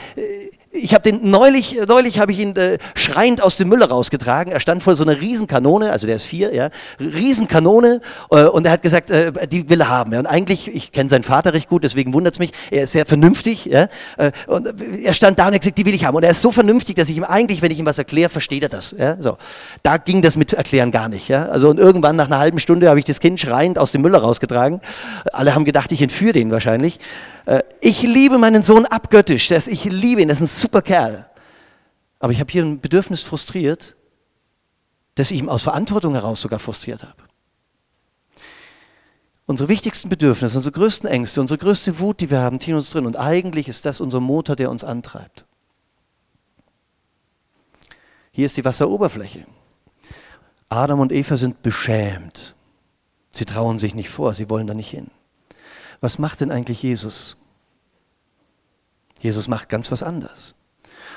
ich 0.75 0.93
habe 0.93 1.09
den 1.09 1.29
neulich, 1.29 1.79
neulich 1.87 2.19
habe 2.19 2.31
ich 2.31 2.39
ihn 2.39 2.55
äh, 2.55 2.77
schreiend 2.95 3.41
aus 3.41 3.57
dem 3.57 3.69
Müller 3.69 3.87
rausgetragen. 3.87 4.51
Er 4.51 4.59
stand 4.59 4.83
vor 4.83 4.95
so 4.95 5.03
einer 5.03 5.19
Riesenkanone, 5.19 5.91
also 5.91 6.07
der 6.07 6.17
ist 6.17 6.25
vier, 6.25 6.53
ja, 6.53 6.69
Riesenkanone, 6.99 8.01
äh, 8.31 8.43
und 8.43 8.65
er 8.65 8.71
hat 8.71 8.81
gesagt, 8.81 9.09
äh, 9.09 9.31
die 9.47 9.69
will 9.69 9.81
er 9.81 9.89
haben. 9.89 10.13
Ja. 10.13 10.19
Und 10.19 10.25
eigentlich, 10.25 10.73
ich 10.73 10.91
kenne 10.91 11.09
seinen 11.09 11.23
Vater 11.23 11.53
recht 11.53 11.69
gut, 11.69 11.83
deswegen 11.83 12.13
wundert 12.13 12.35
es 12.35 12.39
mich. 12.39 12.51
Er 12.71 12.83
ist 12.83 12.91
sehr 12.91 13.05
vernünftig, 13.05 13.65
ja, 13.65 13.87
äh, 14.17 14.31
und 14.47 14.67
er 15.03 15.13
stand 15.13 15.39
da 15.39 15.47
und 15.47 15.53
hat 15.53 15.61
gesagt, 15.61 15.77
die 15.77 15.85
will 15.85 15.93
ich 15.93 16.05
haben. 16.05 16.15
Und 16.15 16.23
er 16.23 16.31
ist 16.31 16.41
so 16.41 16.51
vernünftig, 16.51 16.95
dass 16.95 17.09
ich 17.09 17.17
ihm 17.17 17.23
eigentlich, 17.23 17.61
wenn 17.61 17.71
ich 17.71 17.79
ihm 17.79 17.85
was 17.85 17.97
erkläre, 17.97 18.29
versteht 18.29 18.63
er 18.63 18.69
das. 18.69 18.95
Ja. 18.97 19.17
So, 19.19 19.37
da 19.83 19.97
ging 19.97 20.21
das 20.21 20.37
mit 20.37 20.53
Erklären 20.53 20.91
gar 20.91 21.09
nicht. 21.09 21.27
Ja. 21.27 21.47
Also 21.47 21.69
und 21.69 21.79
irgendwann 21.79 22.15
nach 22.15 22.27
einer 22.27 22.39
halben 22.39 22.59
Stunde 22.59 22.89
habe 22.89 22.99
ich 22.99 23.05
das 23.05 23.19
Kind 23.19 23.39
schreiend 23.39 23.77
aus 23.77 23.91
dem 23.91 24.01
Müller 24.01 24.19
rausgetragen. 24.19 24.81
Alle 25.31 25.55
haben 25.55 25.65
gedacht, 25.65 25.91
ich 25.91 26.01
entführe 26.01 26.33
den 26.33 26.51
wahrscheinlich. 26.51 26.99
Äh, 27.45 27.63
ich 27.79 28.01
liebe 28.01 28.37
meinen 28.37 28.63
Sohn 28.63 28.85
abgöttisch, 28.85 29.51
ich 29.51 29.85
liebe 29.85 30.21
ihn, 30.21 30.27
das 30.27 30.41
ist 30.41 30.49
ein 30.51 30.59
super 30.61 30.81
Kerl. 30.81 31.29
Aber 32.19 32.31
ich 32.31 32.39
habe 32.39 32.51
hier 32.51 32.63
ein 32.63 32.79
Bedürfnis 32.79 33.23
frustriert, 33.23 33.95
das 35.15 35.31
ich 35.31 35.39
ihm 35.39 35.49
aus 35.49 35.63
Verantwortung 35.63 36.13
heraus 36.13 36.41
sogar 36.41 36.59
frustriert 36.59 37.03
habe. 37.03 37.23
Unsere 39.45 39.69
wichtigsten 39.69 40.09
Bedürfnisse, 40.09 40.57
unsere 40.57 40.73
größten 40.73 41.07
Ängste, 41.07 41.39
unsere 41.39 41.59
größte 41.59 41.99
Wut, 41.99 42.19
die 42.19 42.31
wir 42.31 42.39
haben, 42.39 42.59
ziehen 42.59 42.75
uns 42.75 42.89
drin. 42.89 43.05
Und 43.05 43.15
eigentlich 43.15 43.67
ist 43.67 43.85
das 43.85 44.01
unser 44.01 44.19
Motor, 44.19 44.55
der 44.55 44.71
uns 44.71 44.83
antreibt. 44.83 45.45
Hier 48.31 48.47
ist 48.47 48.57
die 48.57 48.65
Wasseroberfläche. 48.65 49.45
Adam 50.67 50.99
und 50.99 51.11
Eva 51.11 51.37
sind 51.37 51.61
beschämt. 51.61 52.55
Sie 53.31 53.45
trauen 53.45 53.77
sich 53.77 53.93
nicht 53.93 54.09
vor, 54.09 54.33
sie 54.33 54.49
wollen 54.49 54.65
da 54.65 54.73
nicht 54.73 54.89
hin. 54.89 55.11
Was 56.01 56.19
macht 56.19 56.41
denn 56.41 56.51
eigentlich 56.51 56.83
Jesus? 56.83 57.37
Jesus 59.21 59.47
macht 59.47 59.69
ganz 59.69 59.91
was 59.91 60.03
anderes. 60.03 60.55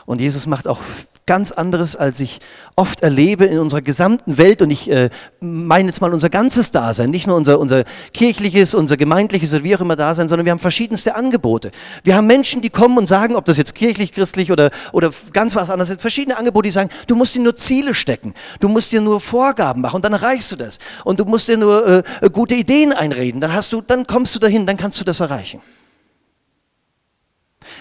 Und 0.06 0.20
Jesus 0.20 0.46
macht 0.46 0.66
auch 0.66 0.80
ganz 1.28 1.52
anderes, 1.52 1.94
als 1.94 2.20
ich 2.20 2.40
oft 2.74 3.02
erlebe 3.02 3.44
in 3.44 3.58
unserer 3.58 3.82
gesamten 3.82 4.38
Welt. 4.38 4.62
Und 4.62 4.70
ich 4.70 4.90
äh, 4.90 5.10
meine 5.40 5.88
jetzt 5.88 6.00
mal 6.00 6.12
unser 6.14 6.30
ganzes 6.30 6.72
Dasein, 6.72 7.10
nicht 7.10 7.26
nur 7.26 7.36
unser, 7.36 7.60
unser 7.60 7.84
kirchliches, 8.14 8.74
unser 8.74 8.96
gemeindliches 8.96 9.52
oder 9.52 9.62
wie 9.62 9.76
auch 9.76 9.82
immer 9.82 9.94
Dasein, 9.94 10.30
sondern 10.30 10.46
wir 10.46 10.52
haben 10.52 10.58
verschiedenste 10.58 11.14
Angebote. 11.14 11.70
Wir 12.02 12.16
haben 12.16 12.26
Menschen, 12.26 12.62
die 12.62 12.70
kommen 12.70 12.96
und 12.96 13.06
sagen, 13.06 13.36
ob 13.36 13.44
das 13.44 13.58
jetzt 13.58 13.74
kirchlich, 13.74 14.12
christlich 14.12 14.50
oder, 14.50 14.70
oder 14.92 15.10
ganz 15.34 15.54
was 15.54 15.68
anderes 15.68 15.88
sind, 15.88 16.00
verschiedene 16.00 16.38
Angebote, 16.38 16.68
die 16.68 16.72
sagen, 16.72 16.88
du 17.06 17.14
musst 17.14 17.34
dir 17.34 17.42
nur 17.42 17.54
Ziele 17.54 17.92
stecken, 17.92 18.32
du 18.60 18.68
musst 18.68 18.90
dir 18.92 19.02
nur 19.02 19.20
Vorgaben 19.20 19.82
machen 19.82 19.96
und 19.96 20.04
dann 20.06 20.14
erreichst 20.14 20.50
du 20.50 20.56
das. 20.56 20.78
Und 21.04 21.20
du 21.20 21.26
musst 21.26 21.48
dir 21.48 21.58
nur 21.58 21.86
äh, 21.86 22.30
gute 22.32 22.54
Ideen 22.54 22.94
einreden, 22.94 23.42
dann, 23.42 23.52
hast 23.52 23.70
du, 23.70 23.82
dann 23.82 24.06
kommst 24.06 24.34
du 24.34 24.38
dahin, 24.38 24.64
dann 24.64 24.78
kannst 24.78 24.98
du 24.98 25.04
das 25.04 25.20
erreichen. 25.20 25.60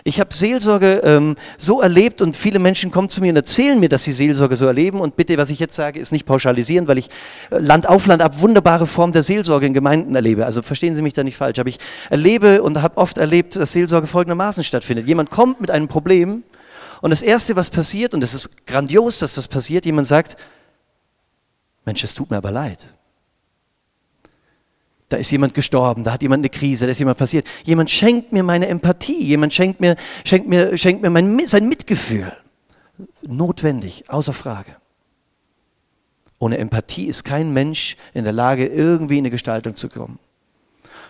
Ich 0.07 0.21
habe 0.21 0.33
Seelsorge 0.33 1.01
ähm, 1.03 1.35
so 1.57 1.81
erlebt 1.81 2.21
und 2.21 2.33
viele 2.33 2.59
Menschen 2.59 2.91
kommen 2.91 3.09
zu 3.09 3.19
mir 3.19 3.31
und 3.31 3.35
erzählen 3.35 3.77
mir, 3.77 3.89
dass 3.89 4.05
sie 4.05 4.13
Seelsorge 4.13 4.55
so 4.55 4.65
erleben. 4.65 5.01
Und 5.01 5.17
bitte, 5.17 5.37
was 5.37 5.49
ich 5.49 5.59
jetzt 5.59 5.75
sage, 5.75 5.99
ist 5.99 6.13
nicht 6.13 6.25
pauschalisieren, 6.25 6.87
weil 6.87 6.97
ich 6.97 7.09
äh, 7.49 7.57
Land 7.57 7.89
auf 7.89 8.07
Land 8.07 8.21
ab 8.21 8.39
wunderbare 8.39 8.87
Form 8.87 9.11
der 9.11 9.21
Seelsorge 9.21 9.65
in 9.65 9.73
Gemeinden 9.73 10.15
erlebe. 10.15 10.45
Also 10.45 10.61
verstehen 10.61 10.95
Sie 10.95 11.01
mich 11.01 11.11
da 11.11 11.25
nicht 11.25 11.35
falsch. 11.35 11.59
Aber 11.59 11.67
ich 11.67 11.79
erlebe 12.09 12.63
und 12.63 12.81
habe 12.81 12.95
oft 12.95 13.17
erlebt, 13.17 13.57
dass 13.57 13.73
Seelsorge 13.73 14.07
folgendermaßen 14.07 14.63
stattfindet. 14.63 15.07
Jemand 15.07 15.29
kommt 15.29 15.59
mit 15.59 15.71
einem 15.71 15.89
Problem 15.89 16.43
und 17.01 17.09
das 17.09 17.21
Erste, 17.21 17.57
was 17.57 17.69
passiert, 17.69 18.13
und 18.13 18.23
es 18.23 18.33
ist 18.33 18.65
grandios, 18.65 19.19
dass 19.19 19.35
das 19.35 19.49
passiert, 19.49 19.85
jemand 19.85 20.07
sagt, 20.07 20.37
Mensch, 21.83 22.01
es 22.01 22.13
tut 22.13 22.31
mir 22.31 22.37
aber 22.37 22.51
leid. 22.51 22.85
Da 25.09 25.17
ist 25.17 25.31
jemand 25.31 25.53
gestorben, 25.53 26.03
da 26.03 26.13
hat 26.13 26.21
jemand 26.21 26.41
eine 26.41 26.49
Krise, 26.49 26.85
da 26.85 26.91
ist 26.91 26.99
jemand 26.99 27.17
passiert. 27.17 27.47
Jemand 27.63 27.89
schenkt 27.89 28.33
mir 28.33 28.43
meine 28.43 28.67
Empathie, 28.67 29.23
jemand 29.23 29.53
schenkt 29.53 29.79
mir, 29.79 29.95
schenkt 30.25 30.49
mir, 30.49 30.77
schenkt 30.77 31.01
mir 31.01 31.09
mein, 31.09 31.47
sein 31.47 31.67
Mitgefühl. 31.69 32.33
Notwendig, 33.21 34.09
außer 34.09 34.33
Frage. 34.33 34.75
Ohne 36.39 36.57
Empathie 36.57 37.05
ist 37.05 37.23
kein 37.23 37.53
Mensch 37.53 37.95
in 38.13 38.25
der 38.25 38.33
Lage, 38.33 38.67
irgendwie 38.67 39.17
in 39.17 39.23
eine 39.23 39.31
Gestaltung 39.31 39.75
zu 39.75 39.89
kommen. 39.89 40.19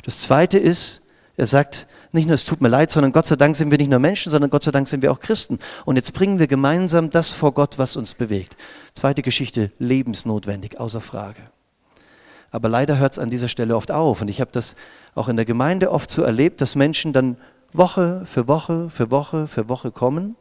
Das 0.03 0.21
Zweite 0.21 0.57
ist, 0.57 1.01
er 1.35 1.47
sagt, 1.47 1.87
nicht 2.13 2.27
nur 2.27 2.35
es 2.35 2.45
tut 2.45 2.61
mir 2.61 2.69
leid, 2.69 2.91
sondern 2.91 3.11
Gott 3.11 3.27
sei 3.27 3.35
Dank 3.35 3.55
sind 3.55 3.71
wir 3.71 3.77
nicht 3.77 3.89
nur 3.89 3.99
Menschen, 3.99 4.31
sondern 4.31 4.49
Gott 4.49 4.63
sei 4.63 4.71
Dank 4.71 4.87
sind 4.87 5.01
wir 5.03 5.11
auch 5.11 5.19
Christen. 5.19 5.59
Und 5.85 5.97
jetzt 5.97 6.13
bringen 6.13 6.39
wir 6.39 6.47
gemeinsam 6.47 7.09
das 7.09 7.31
vor 7.31 7.53
Gott, 7.53 7.77
was 7.77 7.95
uns 7.95 8.13
bewegt. 8.13 8.55
Zweite 8.93 9.21
Geschichte, 9.21 9.71
lebensnotwendig, 9.79 10.79
außer 10.79 11.01
Frage. 11.01 11.41
Aber 12.51 12.69
leider 12.69 12.97
hört 12.97 13.13
es 13.13 13.19
an 13.19 13.29
dieser 13.29 13.47
Stelle 13.47 13.75
oft 13.75 13.91
auf. 13.91 14.21
Und 14.21 14.29
ich 14.29 14.41
habe 14.41 14.51
das 14.51 14.75
auch 15.15 15.27
in 15.27 15.35
der 15.35 15.45
Gemeinde 15.45 15.91
oft 15.91 16.09
so 16.09 16.23
erlebt, 16.23 16.61
dass 16.61 16.75
Menschen 16.75 17.13
dann 17.13 17.37
Woche 17.73 18.23
für 18.25 18.47
Woche 18.47 18.89
für 18.89 19.11
Woche 19.11 19.47
für 19.47 19.67
Woche 19.67 19.91
kommen 19.91 20.35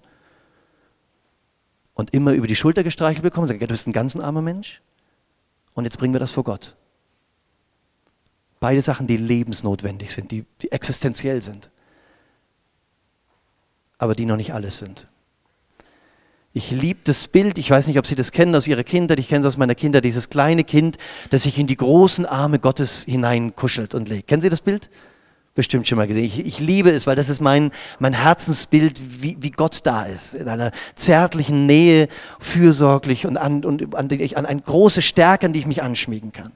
und 1.95 2.15
immer 2.15 2.33
über 2.33 2.47
die 2.47 2.57
Schulter 2.57 2.85
gestreichelt 2.85 3.23
bekommen 3.23 3.47
sagen, 3.47 3.59
du 3.59 3.67
bist 3.67 3.87
ein 3.89 3.93
ganz 3.93 4.15
armer 4.17 4.43
Mensch. 4.43 4.83
Und 5.75 5.85
jetzt 5.85 5.99
bringen 5.99 6.15
wir 6.15 6.21
das 6.21 6.33
vor 6.33 6.45
Gott. 6.45 6.77
Beide 8.61 8.81
Sachen, 8.81 9.07
die 9.07 9.17
lebensnotwendig 9.17 10.13
sind, 10.13 10.31
die, 10.31 10.47
die 10.63 10.73
existenziell 10.73 11.43
sind, 11.43 11.71
aber 13.99 14.15
die 14.15 14.25
noch 14.25 14.37
nicht 14.37 14.55
alles 14.55 14.79
sind. 14.79 15.09
Ich 16.57 16.71
liebe 16.71 17.01
das 17.05 17.29
Bild, 17.29 17.59
ich 17.59 17.71
weiß 17.71 17.87
nicht, 17.87 17.99
ob 17.99 18.07
Sie 18.07 18.15
das 18.15 18.33
kennen 18.33 18.55
aus 18.55 18.67
Ihrer 18.67 18.83
Kindheit, 18.83 19.19
ich 19.19 19.29
kenne 19.29 19.41
es 19.41 19.47
aus 19.47 19.59
meiner 19.59 19.75
Kindheit, 19.75 20.07
dieses 20.07 20.31
kleine 20.31 20.65
Kind, 20.65 20.97
das 21.29 21.43
sich 21.43 21.59
in 21.59 21.67
die 21.67 21.77
großen 21.77 22.25
Arme 22.25 22.59
Gottes 22.59 23.05
hineinkuschelt 23.05 23.95
und 23.95 24.09
legt. 24.09 24.27
Kennen 24.27 24.41
Sie 24.41 24.49
das 24.49 24.63
Bild? 24.63 24.89
Bestimmt 25.55 25.87
schon 25.87 25.99
mal 25.99 26.07
gesehen. 26.07 26.25
Ich, 26.25 26.39
ich 26.39 26.59
liebe 26.59 26.89
es, 26.89 27.07
weil 27.07 27.15
das 27.15 27.29
ist 27.29 27.43
mein, 27.43 27.73
mein 27.99 28.15
Herzensbild, 28.15 29.23
wie, 29.23 29.37
wie 29.39 29.51
Gott 29.51 29.81
da 29.83 30.05
ist. 30.05 30.33
In 30.33 30.49
einer 30.49 30.73
zärtlichen 30.95 31.67
Nähe, 31.67 32.09
fürsorglich 32.41 33.27
und 33.27 33.37
an, 33.37 33.63
und 33.63 33.95
an, 33.95 34.09
an 34.09 34.47
eine 34.47 34.61
große 34.63 35.03
Stärke, 35.03 35.45
an 35.45 35.53
die 35.53 35.59
ich 35.59 35.67
mich 35.67 35.83
anschmiegen 35.83 36.33
kann. 36.33 36.53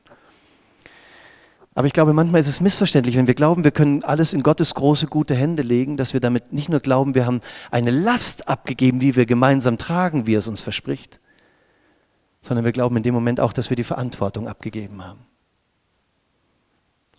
Aber 1.75 1.87
ich 1.87 1.93
glaube, 1.93 2.13
manchmal 2.13 2.41
ist 2.41 2.49
es 2.49 2.61
missverständlich, 2.61 3.17
wenn 3.17 3.29
wir 3.29 3.35
glauben, 3.35 3.63
wir 3.63 3.71
können 3.71 4.03
alles 4.03 4.33
in 4.33 4.43
Gottes 4.43 4.75
große, 4.75 5.07
gute 5.07 5.35
Hände 5.37 5.63
legen, 5.63 5.97
dass 5.97 6.13
wir 6.13 6.21
damit 6.21 6.53
nicht 6.53 6.69
nur 6.69 6.81
glauben, 6.81 7.15
wir 7.15 7.27
haben 7.27 7.41
eine 7.71 7.91
Last 7.91 8.49
abgegeben, 8.49 8.99
die 8.99 9.15
wir 9.15 9.25
gemeinsam 9.25 9.79
tragen, 9.79 10.27
wie 10.27 10.35
es 10.35 10.49
uns 10.49 10.63
verspricht, 10.63 11.21
sondern 12.43 12.65
wir 12.65 12.73
glauben 12.73 12.97
in 12.97 13.05
dem 13.05 13.15
Moment 13.15 13.39
auch, 13.39 13.53
dass 13.53 13.71
wir 13.71 13.77
die 13.77 13.85
Verantwortung 13.85 14.49
abgegeben 14.49 15.05
haben. 15.05 15.21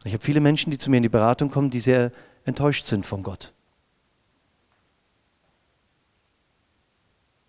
Ich 0.04 0.14
habe 0.14 0.24
viele 0.24 0.42
Menschen, 0.42 0.72
die 0.72 0.78
zu 0.78 0.90
mir 0.90 0.98
in 0.98 1.04
die 1.04 1.10
Beratung 1.10 1.50
kommen, 1.50 1.70
die 1.70 1.80
sehr 1.80 2.12
enttäuscht 2.44 2.88
sind 2.88 3.06
von 3.06 3.24
Gott. 3.24 3.54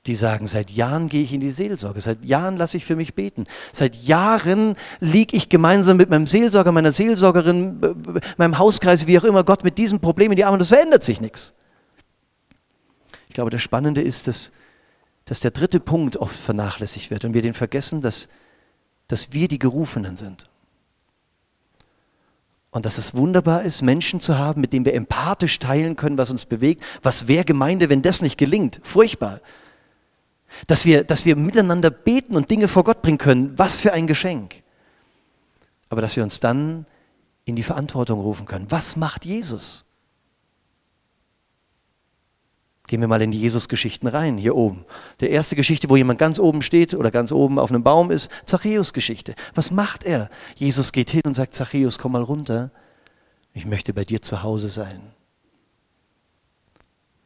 Die 0.07 0.17
sagen, 0.17 0.49
seit 0.49 0.71
Jahren 0.71 1.09
gehe 1.09 1.23
ich 1.23 1.33
in 1.33 1.41
die 1.41 1.53
Seelsorge, 1.53 2.01
seit 2.01 2.25
Jahren 2.25 2.57
lasse 2.57 2.77
ich 2.77 2.85
für 2.85 2.97
mich 2.97 3.15
beten, 3.15 3.45
seit 3.73 3.95
Jahren 3.95 4.75
liege 4.99 5.37
ich 5.37 5.49
gemeinsam 5.49 5.97
mit 5.97 6.11
meinem 6.11 6.27
Seelsorger, 6.27 6.73
meiner 6.73 6.91
Seelsorgerin, 6.91 7.81
meinem 8.37 8.59
Hauskreis, 8.59 9.07
wie 9.07 9.19
auch 9.19 9.25
immer, 9.25 9.45
Gott 9.45 9.63
mit 9.63 9.79
diesem 9.79 10.01
Problem 10.01 10.33
in 10.33 10.37
die 10.37 10.45
Arme 10.45 10.57
und 10.57 10.61
es 10.61 10.71
verändert 10.71 11.05
sich 11.05 11.21
nichts. 11.21 11.55
Ich 13.29 13.35
glaube, 13.35 13.51
das 13.51 13.63
Spannende 13.63 14.03
ist, 14.03 14.27
dass, 14.27 14.51
dass 15.25 15.39
der 15.39 15.53
dritte 15.53 15.79
Punkt 15.79 16.17
oft 16.17 16.37
vernachlässigt 16.37 17.11
wird 17.13 17.25
und 17.25 17.33
wir 17.33 17.43
den 17.43 17.55
vergessen, 17.55 18.03
dass, 18.03 18.29
dass 19.07 19.33
wir 19.33 19.47
die 19.47 19.61
Gerufenen 19.61 20.17
sind. 20.17 20.51
Und 22.73 22.87
dass 22.87 22.99
es 22.99 23.15
wunderbar 23.15 23.63
ist, 23.63 23.83
Menschen 23.83 24.19
zu 24.19 24.37
haben, 24.39 24.61
mit 24.61 24.73
denen 24.73 24.85
wir 24.85 24.95
empathisch 24.95 25.59
teilen 25.59 25.95
können, 25.95 26.19
was 26.19 26.31
uns 26.31 26.47
bewegt. 26.47 26.83
Was 27.03 27.29
wäre 27.29 27.45
Gemeinde, 27.45 27.89
wenn 27.89 28.03
das 28.03 28.23
nicht 28.23 28.39
gelingt? 28.39 28.81
Furchtbar. 28.83 29.41
Dass 30.67 30.85
wir, 30.87 31.05
dass 31.05 31.25
wir 31.25 31.37
miteinander 31.37 31.91
beten 31.91 32.37
und 32.37 32.51
Dinge 32.51 32.69
vor 32.69 32.85
Gott 32.85 33.03
bringen 33.03 33.19
können, 33.19 33.59
was 33.59 33.81
für 33.81 33.93
ein 33.93 34.07
Geschenk. 34.07 34.63
Aber 35.89 36.01
dass 36.01 36.17
wir 36.17 36.23
uns 36.23 36.41
dann 36.41 36.87
in 37.45 37.57
die 37.57 37.63
Verantwortung 37.63 38.21
rufen 38.21 38.47
können. 38.47 38.71
Was 38.71 38.97
macht 38.97 39.25
Jesus? 39.25 39.85
Gehen 42.87 43.01
wir 43.01 43.09
mal 43.09 43.23
in 43.23 43.31
die 43.31 43.41
Jesus-Geschichten 43.41 44.07
rein, 44.07 44.37
hier 44.37 44.55
oben. 44.55 44.85
Der 45.21 45.31
erste 45.31 45.57
Geschichte, 45.57 45.89
wo 45.89 45.97
jemand 45.97 46.19
ganz 46.19 46.39
oben 46.39 46.63
steht 46.63 46.95
oder 46.95 47.11
ganz 47.11 47.33
oben 47.33 47.59
auf 47.59 47.71
einem 47.71 47.83
Baum 47.83 48.11
ist, 48.11 48.31
Zachäus-Geschichte. 48.45 49.35
Was 49.55 49.71
macht 49.71 50.05
er? 50.05 50.29
Jesus 50.57 50.93
geht 50.93 51.11
hin 51.11 51.23
und 51.25 51.35
sagt, 51.35 51.55
Zachäus, 51.55 51.99
komm 51.99 52.13
mal 52.13 52.23
runter. 52.23 52.71
Ich 53.55 53.67
möchte 53.67 53.95
bei 53.95 54.05
dir 54.05 54.21
zu 54.21 54.43
Hause 54.43 54.69
sein. 54.69 55.01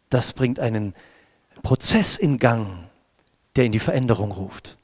Das 0.08 0.32
bringt 0.32 0.60
einen 0.60 0.94
Prozess 1.62 2.16
in 2.16 2.38
Gang, 2.38 2.85
der 3.56 3.64
in 3.64 3.72
die 3.72 3.78
Veränderung 3.78 4.32
ruft. 4.32 4.76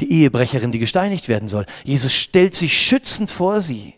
Die 0.00 0.10
Ehebrecherin, 0.10 0.72
die 0.72 0.78
gesteinigt 0.78 1.28
werden 1.28 1.48
soll. 1.48 1.66
Jesus 1.84 2.12
stellt 2.12 2.54
sich 2.54 2.80
schützend 2.80 3.30
vor 3.30 3.60
sie. 3.60 3.94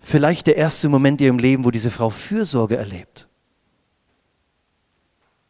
Vielleicht 0.00 0.46
der 0.46 0.56
erste 0.56 0.88
Moment 0.88 1.20
in 1.20 1.26
ihrem 1.26 1.38
Leben, 1.38 1.64
wo 1.64 1.70
diese 1.70 1.90
Frau 1.90 2.10
Fürsorge 2.10 2.76
erlebt. 2.76 3.28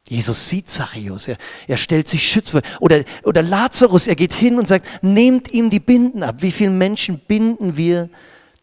Jesus 0.08 0.48
sieht 0.48 0.68
Zachäus, 0.68 1.28
er, 1.28 1.38
er 1.68 1.76
stellt 1.78 2.08
sich 2.08 2.28
schützend 2.28 2.64
vor. 2.64 2.80
Oder, 2.80 3.04
oder 3.22 3.40
Lazarus, 3.40 4.06
er 4.06 4.16
geht 4.16 4.34
hin 4.34 4.58
und 4.58 4.68
sagt, 4.68 4.86
nehmt 5.02 5.52
ihm 5.52 5.70
die 5.70 5.80
Binden 5.80 6.22
ab. 6.22 6.36
Wie 6.40 6.50
viele 6.50 6.70
Menschen 6.70 7.18
binden 7.18 7.76
wir 7.76 8.10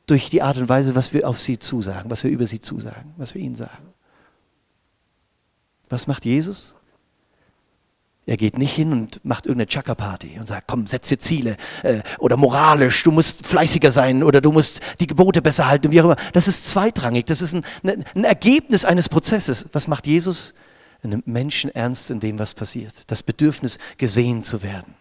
durch 0.05 0.29
die 0.29 0.41
Art 0.41 0.57
und 0.57 0.69
Weise, 0.69 0.93
was 0.95 1.13
wir 1.13 1.27
auf 1.27 1.39
sie 1.39 1.57
zusagen, 1.57 2.11
was 2.11 2.23
wir 2.23 2.31
über 2.31 2.45
sie 2.45 2.59
zusagen, 2.59 3.13
was 3.17 3.33
wir 3.33 3.41
ihnen 3.41 3.55
sagen? 3.55 3.93
Was 5.89 6.05
macht 6.05 6.25
Jesus? 6.25 6.75
Er 8.29 8.37
geht 8.37 8.59
nicht 8.59 8.75
hin 8.75 8.91
und 8.91 9.25
macht 9.25 9.47
irgendeine 9.47 9.65
Chaka-Party 9.65 10.37
und 10.39 10.47
sagt, 10.47 10.67
komm, 10.67 10.85
setze 10.85 11.17
Ziele 11.17 11.57
äh, 11.81 12.03
oder 12.19 12.37
moralisch, 12.37 13.01
du 13.01 13.11
musst 13.11 13.47
fleißiger 13.47 13.89
sein 13.89 14.21
oder 14.21 14.39
du 14.39 14.51
musst 14.51 14.81
die 14.99 15.07
Gebote 15.07 15.41
besser 15.41 15.67
halten, 15.67 15.91
wie 15.91 15.99
auch 15.99 16.05
immer. 16.05 16.15
Das 16.33 16.47
ist 16.47 16.69
zweitrangig, 16.69 17.25
das 17.25 17.41
ist 17.41 17.55
ein, 17.55 17.65
ne, 17.81 17.97
ein 18.13 18.25
Ergebnis 18.25 18.85
eines 18.85 19.09
Prozesses. 19.09 19.69
Was 19.71 19.87
macht 19.87 20.05
Jesus? 20.05 20.53
Er 21.01 21.09
nimmt 21.09 21.25
Menschen 21.25 21.73
ernst 21.73 22.11
in 22.11 22.19
dem, 22.19 22.37
was 22.37 22.53
passiert. 22.53 22.93
Das 23.07 23.23
Bedürfnis, 23.23 23.79
gesehen 23.97 24.43
zu 24.43 24.61
werden. 24.61 24.93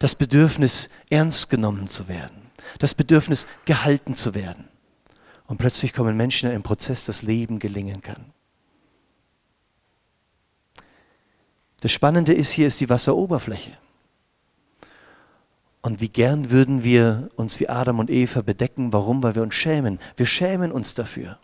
Das 0.00 0.16
Bedürfnis, 0.16 0.88
ernst 1.10 1.50
genommen 1.50 1.86
zu 1.86 2.08
werden. 2.08 2.50
Das 2.80 2.96
Bedürfnis, 2.96 3.46
gehalten 3.64 4.16
zu 4.16 4.34
werden. 4.34 4.64
Und 5.46 5.58
plötzlich 5.58 5.92
kommen 5.92 6.16
Menschen 6.16 6.48
in 6.48 6.54
einen 6.56 6.64
Prozess, 6.64 7.04
das 7.04 7.22
Leben 7.22 7.60
gelingen 7.60 8.02
kann. 8.02 8.32
Das 11.80 11.92
Spannende 11.92 12.32
ist, 12.32 12.50
hier 12.50 12.66
ist 12.66 12.80
die 12.80 12.88
Wasseroberfläche. 12.88 13.72
Und 15.80 16.00
wie 16.00 16.08
gern 16.08 16.50
würden 16.50 16.82
wir 16.82 17.28
uns 17.36 17.60
wie 17.60 17.68
Adam 17.68 18.00
und 18.00 18.10
Eva 18.10 18.42
bedecken. 18.42 18.92
Warum? 18.92 19.22
Weil 19.22 19.36
wir 19.36 19.42
uns 19.42 19.54
schämen. 19.54 20.00
Wir 20.16 20.26
schämen 20.26 20.72
uns 20.72 20.94
dafür. 20.94 21.38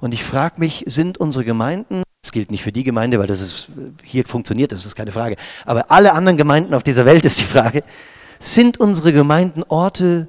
Und 0.00 0.12
ich 0.12 0.22
frage 0.22 0.60
mich, 0.60 0.84
sind 0.86 1.18
unsere 1.18 1.44
Gemeinden, 1.44 2.02
das 2.22 2.32
gilt 2.32 2.50
nicht 2.50 2.62
für 2.62 2.72
die 2.72 2.84
Gemeinde, 2.84 3.18
weil 3.18 3.26
das 3.26 3.40
ist, 3.40 3.68
hier 4.02 4.26
funktioniert, 4.26 4.72
das 4.72 4.84
ist 4.84 4.94
keine 4.94 5.10
Frage, 5.10 5.36
aber 5.64 5.90
alle 5.90 6.12
anderen 6.12 6.36
Gemeinden 6.36 6.74
auf 6.74 6.82
dieser 6.82 7.06
Welt 7.06 7.24
ist 7.24 7.40
die 7.40 7.44
Frage, 7.44 7.82
sind 8.38 8.78
unsere 8.78 9.14
Gemeinden 9.14 9.62
Orte, 9.62 10.28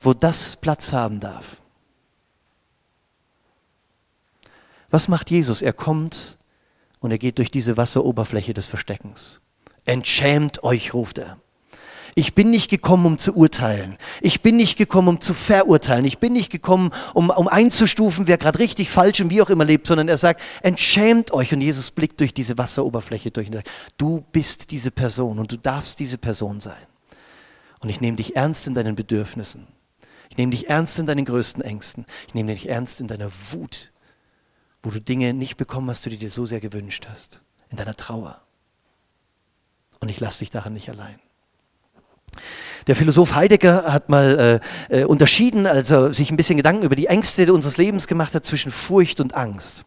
wo 0.00 0.14
das 0.14 0.56
Platz 0.56 0.92
haben 0.92 1.20
darf? 1.20 1.58
Was 4.90 5.06
macht 5.06 5.30
Jesus? 5.30 5.62
Er 5.62 5.72
kommt 5.72 6.38
und 7.02 7.10
er 7.10 7.18
geht 7.18 7.38
durch 7.38 7.50
diese 7.50 7.76
Wasseroberfläche 7.76 8.54
des 8.54 8.66
Versteckens. 8.66 9.40
Entschämt 9.84 10.64
euch, 10.64 10.94
ruft 10.94 11.18
er. 11.18 11.36
Ich 12.14 12.34
bin 12.34 12.50
nicht 12.50 12.70
gekommen, 12.70 13.06
um 13.06 13.18
zu 13.18 13.34
urteilen. 13.34 13.96
Ich 14.20 14.42
bin 14.42 14.56
nicht 14.56 14.76
gekommen, 14.76 15.08
um 15.08 15.20
zu 15.20 15.32
verurteilen. 15.32 16.04
Ich 16.04 16.18
bin 16.18 16.34
nicht 16.34 16.52
gekommen, 16.52 16.90
um, 17.14 17.30
um 17.30 17.48
einzustufen, 17.48 18.28
wer 18.28 18.36
gerade 18.36 18.58
richtig, 18.58 18.90
falsch 18.90 19.20
und 19.20 19.30
wie 19.30 19.40
auch 19.40 19.48
immer 19.48 19.64
lebt, 19.64 19.86
sondern 19.86 20.08
er 20.08 20.18
sagt, 20.18 20.42
entschämt 20.62 21.32
euch. 21.32 21.52
Und 21.52 21.62
Jesus 21.62 21.90
blickt 21.90 22.20
durch 22.20 22.34
diese 22.34 22.58
Wasseroberfläche 22.58 23.30
durch 23.30 23.48
und 23.48 23.54
sagt, 23.54 23.70
du 23.96 24.22
bist 24.30 24.70
diese 24.70 24.90
Person 24.90 25.38
und 25.38 25.50
du 25.50 25.56
darfst 25.56 25.98
diese 26.00 26.18
Person 26.18 26.60
sein. 26.60 26.86
Und 27.80 27.88
ich 27.88 28.00
nehme 28.00 28.18
dich 28.18 28.36
ernst 28.36 28.66
in 28.66 28.74
deinen 28.74 28.94
Bedürfnissen. 28.94 29.66
Ich 30.28 30.36
nehme 30.36 30.50
dich 30.50 30.68
ernst 30.68 30.98
in 30.98 31.06
deinen 31.06 31.24
größten 31.24 31.62
Ängsten. 31.62 32.04
Ich 32.28 32.34
nehme 32.34 32.54
dich 32.54 32.68
ernst 32.68 33.00
in 33.00 33.08
deiner 33.08 33.30
Wut 33.50 33.91
wo 34.82 34.90
du 34.90 35.00
Dinge 35.00 35.34
nicht 35.34 35.56
bekommen 35.56 35.88
hast, 35.90 36.04
die 36.06 36.10
du 36.10 36.16
dir 36.16 36.30
so 36.30 36.46
sehr 36.46 36.60
gewünscht 36.60 37.06
hast, 37.10 37.40
in 37.70 37.76
deiner 37.76 37.96
Trauer. 37.96 38.42
Und 40.00 40.08
ich 40.08 40.20
lasse 40.20 40.40
dich 40.40 40.50
daran 40.50 40.72
nicht 40.72 40.88
allein. 40.88 41.18
Der 42.88 42.96
Philosoph 42.96 43.34
Heidegger 43.34 43.92
hat 43.92 44.08
mal 44.08 44.60
äh, 44.90 45.02
äh, 45.02 45.04
unterschieden, 45.04 45.66
also 45.66 46.12
sich 46.12 46.30
ein 46.30 46.36
bisschen 46.36 46.56
Gedanken 46.56 46.82
über 46.82 46.96
die 46.96 47.06
Ängste 47.06 47.52
unseres 47.52 47.76
Lebens 47.76 48.08
gemacht 48.08 48.34
hat 48.34 48.44
zwischen 48.44 48.72
Furcht 48.72 49.20
und 49.20 49.34
Angst. 49.34 49.84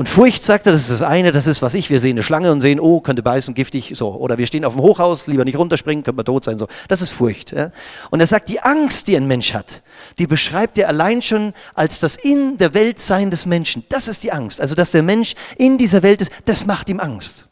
Und 0.00 0.08
Furcht, 0.08 0.42
sagt 0.42 0.66
er, 0.66 0.72
das 0.72 0.80
ist 0.80 0.90
das 0.90 1.02
eine, 1.02 1.30
das 1.30 1.46
ist, 1.46 1.60
was 1.60 1.74
ich, 1.74 1.90
wir 1.90 2.00
sehen 2.00 2.12
eine 2.12 2.22
Schlange 2.22 2.52
und 2.52 2.62
sehen, 2.62 2.80
oh, 2.80 3.02
könnte 3.02 3.22
beißen, 3.22 3.52
giftig, 3.52 3.92
so. 3.94 4.14
Oder 4.14 4.38
wir 4.38 4.46
stehen 4.46 4.64
auf 4.64 4.72
dem 4.72 4.80
Hochhaus, 4.80 5.26
lieber 5.26 5.44
nicht 5.44 5.58
runterspringen, 5.58 6.02
könnte 6.02 6.16
man 6.16 6.24
tot 6.24 6.42
sein, 6.42 6.56
so. 6.56 6.68
Das 6.88 7.02
ist 7.02 7.10
Furcht. 7.10 7.52
Ja? 7.52 7.70
Und 8.08 8.18
er 8.20 8.26
sagt, 8.26 8.48
die 8.48 8.62
Angst, 8.62 9.08
die 9.08 9.16
ein 9.16 9.26
Mensch 9.26 9.52
hat, 9.52 9.82
die 10.18 10.26
beschreibt 10.26 10.78
er 10.78 10.88
allein 10.88 11.20
schon 11.20 11.52
als 11.74 12.00
das 12.00 12.16
in 12.16 12.56
der 12.56 12.72
Welt 12.72 12.98
sein 12.98 13.30
des 13.30 13.44
Menschen. 13.44 13.84
Das 13.90 14.08
ist 14.08 14.22
die 14.22 14.32
Angst. 14.32 14.58
Also, 14.58 14.74
dass 14.74 14.90
der 14.90 15.02
Mensch 15.02 15.34
in 15.58 15.76
dieser 15.76 16.02
Welt 16.02 16.22
ist, 16.22 16.32
das 16.46 16.64
macht 16.64 16.88
ihm 16.88 16.98
Angst. 16.98 17.50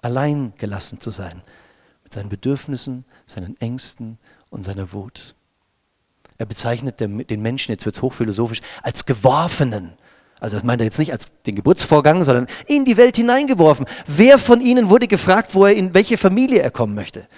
Allein 0.00 0.54
gelassen 0.56 1.00
zu 1.00 1.10
sein. 1.10 1.42
Mit 2.02 2.14
seinen 2.14 2.30
Bedürfnissen, 2.30 3.04
seinen 3.26 3.60
Ängsten 3.60 4.16
und 4.48 4.64
seiner 4.64 4.94
Wut. 4.94 5.34
Er 6.38 6.46
bezeichnet 6.46 6.98
den 6.98 7.42
Menschen, 7.42 7.72
jetzt 7.72 7.84
wird 7.84 7.96
es 7.96 8.00
hochphilosophisch, 8.00 8.62
als 8.82 9.04
Geworfenen. 9.04 9.92
Also 10.42 10.56
das 10.56 10.64
meint 10.64 10.80
er 10.80 10.86
jetzt 10.86 10.98
nicht 10.98 11.12
als 11.12 11.30
den 11.46 11.54
Geburtsvorgang, 11.54 12.24
sondern 12.24 12.48
in 12.66 12.84
die 12.84 12.96
Welt 12.96 13.16
hineingeworfen. 13.16 13.86
Wer 14.08 14.38
von 14.38 14.60
ihnen 14.60 14.90
wurde 14.90 15.06
gefragt, 15.06 15.54
wo 15.54 15.66
er 15.66 15.74
in 15.74 15.94
welche 15.94 16.18
Familie 16.18 16.62
er 16.62 16.72
kommen 16.72 16.96
möchte? 16.96 17.28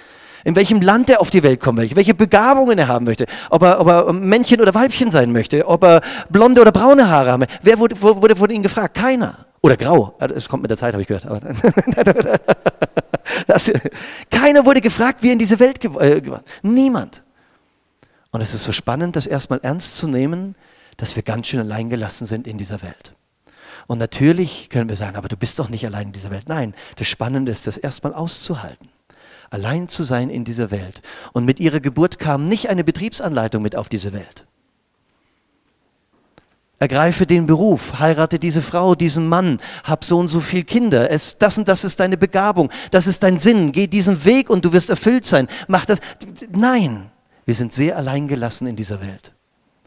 In 0.42 0.56
welchem 0.56 0.80
Land 0.80 1.10
er 1.10 1.20
auf 1.20 1.28
die 1.28 1.42
Welt 1.42 1.60
kommen 1.60 1.76
möchte, 1.76 1.96
welche 1.96 2.14
Begabungen 2.14 2.78
er 2.78 2.88
haben 2.88 3.04
möchte, 3.04 3.26
ob 3.50 3.62
er, 3.62 3.78
ob 3.78 3.88
er 3.88 4.10
Männchen 4.14 4.62
oder 4.62 4.74
Weibchen 4.74 5.10
sein 5.10 5.32
möchte, 5.32 5.68
ob 5.68 5.84
er 5.84 6.00
blonde 6.30 6.62
oder 6.62 6.72
braune 6.72 7.10
Haare 7.10 7.32
haben 7.32 7.40
möchte. 7.40 7.58
Wer 7.60 7.78
wurde, 7.78 8.00
wurde 8.00 8.36
von 8.36 8.48
ihnen 8.48 8.62
gefragt? 8.62 8.94
Keiner. 8.96 9.44
Oder 9.60 9.76
grau. 9.76 10.16
Es 10.34 10.48
kommt 10.48 10.62
mit 10.62 10.70
der 10.70 10.78
Zeit, 10.78 10.94
habe 10.94 11.02
ich 11.02 11.08
gehört. 11.08 11.26
das, 13.46 13.70
keiner 14.30 14.64
wurde 14.64 14.80
gefragt, 14.80 15.22
wie 15.22 15.28
er 15.28 15.34
in 15.34 15.38
diese 15.38 15.60
Welt 15.60 15.84
äh, 15.84 16.22
Niemand. 16.62 17.22
Und 18.30 18.40
es 18.40 18.54
ist 18.54 18.64
so 18.64 18.72
spannend, 18.72 19.14
das 19.14 19.26
erstmal 19.26 19.60
ernst 19.62 19.98
zu 19.98 20.08
nehmen, 20.08 20.54
dass 20.96 21.16
wir 21.16 21.22
ganz 21.22 21.48
schön 21.48 21.60
alleingelassen 21.60 22.26
sind 22.26 22.46
in 22.46 22.58
dieser 22.58 22.82
Welt. 22.82 23.14
Und 23.86 23.98
natürlich 23.98 24.70
können 24.70 24.88
wir 24.88 24.96
sagen, 24.96 25.16
aber 25.16 25.28
du 25.28 25.36
bist 25.36 25.58
doch 25.58 25.68
nicht 25.68 25.84
allein 25.84 26.08
in 26.08 26.12
dieser 26.12 26.30
Welt. 26.30 26.48
Nein, 26.48 26.74
das 26.96 27.08
Spannende 27.08 27.52
ist, 27.52 27.66
das 27.66 27.76
erstmal 27.76 28.14
auszuhalten. 28.14 28.88
Allein 29.50 29.88
zu 29.88 30.02
sein 30.02 30.30
in 30.30 30.44
dieser 30.44 30.70
Welt. 30.70 31.02
Und 31.32 31.44
mit 31.44 31.60
ihrer 31.60 31.80
Geburt 31.80 32.18
kam 32.18 32.46
nicht 32.46 32.70
eine 32.70 32.82
Betriebsanleitung 32.82 33.62
mit 33.62 33.76
auf 33.76 33.88
diese 33.88 34.12
Welt. 34.12 34.46
Ergreife 36.78 37.24
den 37.24 37.46
Beruf, 37.46 37.98
heirate 38.00 38.38
diese 38.38 38.60
Frau, 38.60 38.94
diesen 38.94 39.28
Mann, 39.28 39.58
hab 39.84 40.04
so 40.04 40.18
und 40.18 40.28
so 40.28 40.40
viele 40.40 40.64
Kinder. 40.64 41.10
Es, 41.10 41.38
das 41.38 41.56
und 41.56 41.68
das 41.68 41.84
ist 41.84 42.00
deine 42.00 42.16
Begabung, 42.16 42.70
das 42.90 43.06
ist 43.06 43.22
dein 43.22 43.38
Sinn. 43.38 43.70
Geh 43.72 43.86
diesen 43.86 44.24
Weg 44.24 44.50
und 44.50 44.64
du 44.64 44.72
wirst 44.72 44.90
erfüllt 44.90 45.24
sein. 45.24 45.48
Mach 45.68 45.86
das. 45.86 46.00
Nein, 46.50 47.10
wir 47.44 47.54
sind 47.54 47.72
sehr 47.72 47.96
alleingelassen 47.96 48.66
in 48.66 48.76
dieser 48.76 49.00
Welt. 49.00 49.32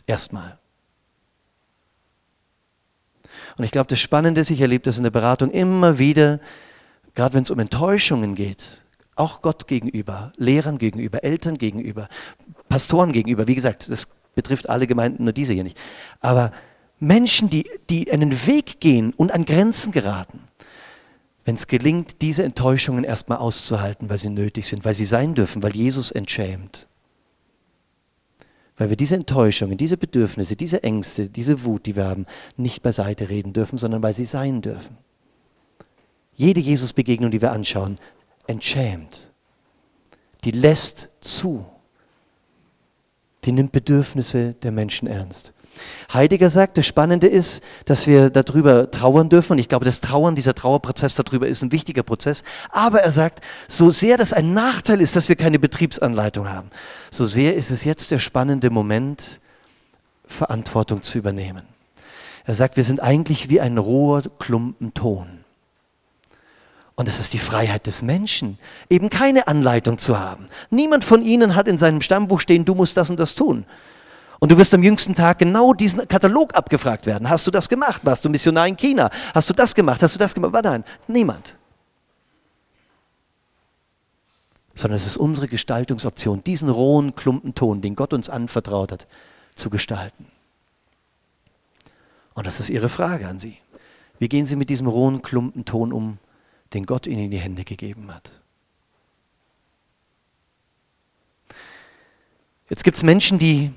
Erstmal. 0.06 0.58
Und 3.58 3.64
ich 3.64 3.72
glaube, 3.72 3.88
das 3.88 4.00
Spannende 4.00 4.42
ist, 4.42 4.50
ich 4.52 4.62
erlebe 4.62 4.84
das 4.84 4.98
in 4.98 5.04
der 5.04 5.12
Beratung 5.12 5.52
immer 5.52 5.98
wieder, 5.98 6.40
gerade 7.16 7.36
wenn 7.36 7.44
es 7.44 7.50
um 7.50 7.60
Enttäuschungen 7.60 8.36
geht, 8.36 8.84
auch 9.16 9.42
Gott 9.42 9.68
gegenüber, 9.68 10.32
Lehrern 10.38 10.78
gegenüber, 10.78 11.24
Eltern 11.24 11.58
gegenüber, 11.58 12.08
Pastoren 12.70 13.12
gegenüber. 13.12 13.48
Wie 13.48 13.56
gesagt, 13.56 13.90
das 13.90 14.08
betrifft 14.36 14.70
alle 14.70 14.86
Gemeinden, 14.86 15.24
nur 15.24 15.34
diese 15.34 15.54
hier 15.54 15.64
nicht. 15.64 15.78
Aber 16.22 16.52
Menschen, 17.00 17.50
die, 17.50 17.68
die 17.90 18.12
einen 18.12 18.46
Weg 18.46 18.80
gehen 18.80 19.14
und 19.14 19.32
an 19.32 19.46
Grenzen 19.46 19.92
geraten, 19.92 20.40
wenn 21.46 21.56
es 21.56 21.68
gelingt, 21.68 22.22
diese 22.22 22.44
Enttäuschungen 22.44 23.04
erstmal 23.04 23.38
auszuhalten, 23.38 24.10
weil 24.10 24.18
sie 24.18 24.30
nötig 24.30 24.68
sind, 24.68 24.86
weil 24.86 24.94
sie 24.94 25.06
sein 25.06 25.34
dürfen, 25.34 25.64
weil 25.64 25.76
Jesus 25.76 26.12
entschämt. 26.12 26.88
Weil 28.78 28.90
wir 28.90 28.98
diese 28.98 29.16
Enttäuschungen, 29.16 29.78
diese 29.78 29.98
Bedürfnisse, 29.98 30.56
diese 30.56 30.84
Ängste, 30.84 31.30
diese 31.30 31.64
Wut, 31.64 31.86
die 31.86 31.96
wir 31.96 32.06
haben, 32.06 32.28
nicht 32.56 32.84
beiseite 32.84 33.30
reden 33.30 33.54
dürfen, 33.54 33.78
sondern 33.78 34.04
weil 34.04 34.14
sie 34.14 34.26
sein 34.26 34.62
dürfen. 34.62 34.98
Jede 36.36 36.60
Jesus-Begegnung, 36.60 37.32
die 37.32 37.42
wir 37.42 37.52
anschauen, 37.52 37.98
entschämt. 38.46 39.32
Die 40.44 40.52
lässt 40.52 41.10
zu. 41.20 41.66
Die 43.44 43.52
nimmt 43.52 43.72
Bedürfnisse 43.72 44.54
der 44.54 44.72
Menschen 44.72 45.08
ernst. 45.08 45.54
Heidegger 46.14 46.50
sagt, 46.50 46.78
das 46.78 46.86
Spannende 46.86 47.28
ist, 47.28 47.64
dass 47.86 48.08
wir 48.08 48.30
darüber 48.30 48.90
trauern 48.92 49.30
dürfen. 49.30 49.54
Und 49.54 49.60
ich 49.60 49.70
glaube, 49.70 49.86
das 49.86 50.02
Trauern, 50.02 50.36
dieser 50.36 50.56
Trauerprozess 50.56 51.16
darüber 51.16 51.48
ist 51.48 51.62
ein 51.62 51.72
wichtiger 51.72 52.04
Prozess. 52.04 52.44
Aber 52.70 53.02
er 53.02 53.12
sagt, 53.12 53.42
so 53.68 53.92
sehr 53.92 54.18
das 54.18 54.34
ein 54.34 54.54
Nachteil 54.54 55.02
ist, 55.02 55.16
dass 55.16 55.30
wir 55.30 55.36
keine 55.36 55.60
Betriebsanleitung 55.60 56.50
haben, 56.50 56.70
so 57.12 57.26
sehr 57.26 57.56
ist 57.56 57.72
es 57.72 57.84
jetzt 57.84 58.12
der 58.12 58.20
spannende 58.20 58.70
Moment, 58.70 59.40
Verantwortung 60.28 61.02
zu 61.02 61.18
übernehmen. 61.18 61.64
Er 62.46 62.56
sagt, 62.56 62.78
wir 62.78 62.84
sind 62.84 63.02
eigentlich 63.02 63.50
wie 63.50 63.60
ein 63.60 63.78
roher 63.78 64.24
Klumpen 64.40 64.94
Ton. 64.94 65.28
Und 66.96 67.08
es 67.08 67.20
ist 67.20 67.34
die 67.34 67.40
Freiheit 67.40 67.86
des 67.86 68.02
Menschen, 68.02 68.58
eben 68.90 69.10
keine 69.10 69.48
Anleitung 69.48 70.00
zu 70.00 70.18
haben. 70.18 70.48
Niemand 70.72 71.04
von 71.04 71.22
ihnen 71.22 71.56
hat 71.56 71.68
in 71.68 71.78
seinem 71.78 72.02
Stammbuch 72.02 72.40
stehen, 72.40 72.66
du 72.66 72.74
musst 72.74 72.98
das 72.98 73.10
und 73.10 73.20
das 73.20 73.36
tun. 73.36 73.66
Und 74.40 74.52
du 74.52 74.58
wirst 74.58 74.74
am 74.74 74.84
jüngsten 74.84 75.16
Tag 75.16 75.40
genau 75.40 75.74
diesen 75.74 76.08
Katalog 76.08 76.56
abgefragt 76.56 77.06
werden. 77.06 77.30
Hast 77.30 77.48
du 77.48 77.52
das 77.52 77.68
gemacht? 77.70 78.06
Warst 78.06 78.24
du 78.24 78.30
Missionar 78.30 78.68
in 78.68 78.78
China? 78.78 79.10
Hast 79.34 79.50
du 79.50 79.54
das 79.54 79.74
gemacht? 79.74 80.02
Hast 80.04 80.16
du 80.16 80.20
das 80.20 80.34
gemacht? 80.34 80.54
Nein, 80.64 80.84
niemand. 81.08 81.56
Sondern 84.76 84.98
es 84.98 85.08
ist 85.08 85.18
unsere 85.18 85.48
Gestaltungsoption, 85.48 86.44
diesen 86.44 86.70
rohen 86.70 87.16
Klumpenton, 87.16 87.82
den 87.82 87.96
Gott 87.96 88.14
uns 88.14 88.30
anvertraut 88.30 88.92
hat, 88.92 89.08
zu 89.56 89.72
gestalten. 89.72 90.28
Und 92.36 92.46
das 92.46 92.60
ist 92.60 92.70
Ihre 92.70 92.90
Frage 92.90 93.28
an 93.28 93.40
Sie. 93.40 93.58
Wie 94.20 94.30
gehen 94.30 94.46
Sie 94.46 94.56
mit 94.56 94.70
diesem 94.70 94.86
rohen 94.86 95.24
Klumpenton 95.24 95.92
um, 95.92 96.20
den 96.74 96.86
Gott 96.86 97.08
Ihnen 97.08 97.26
in 97.26 97.32
die 97.32 97.40
Hände 97.40 97.64
gegeben 97.64 98.14
hat? 98.14 98.30
Jetzt 102.70 102.84
gibt 102.84 102.98
es 102.98 103.04
Menschen, 103.04 103.40
die 103.40 103.72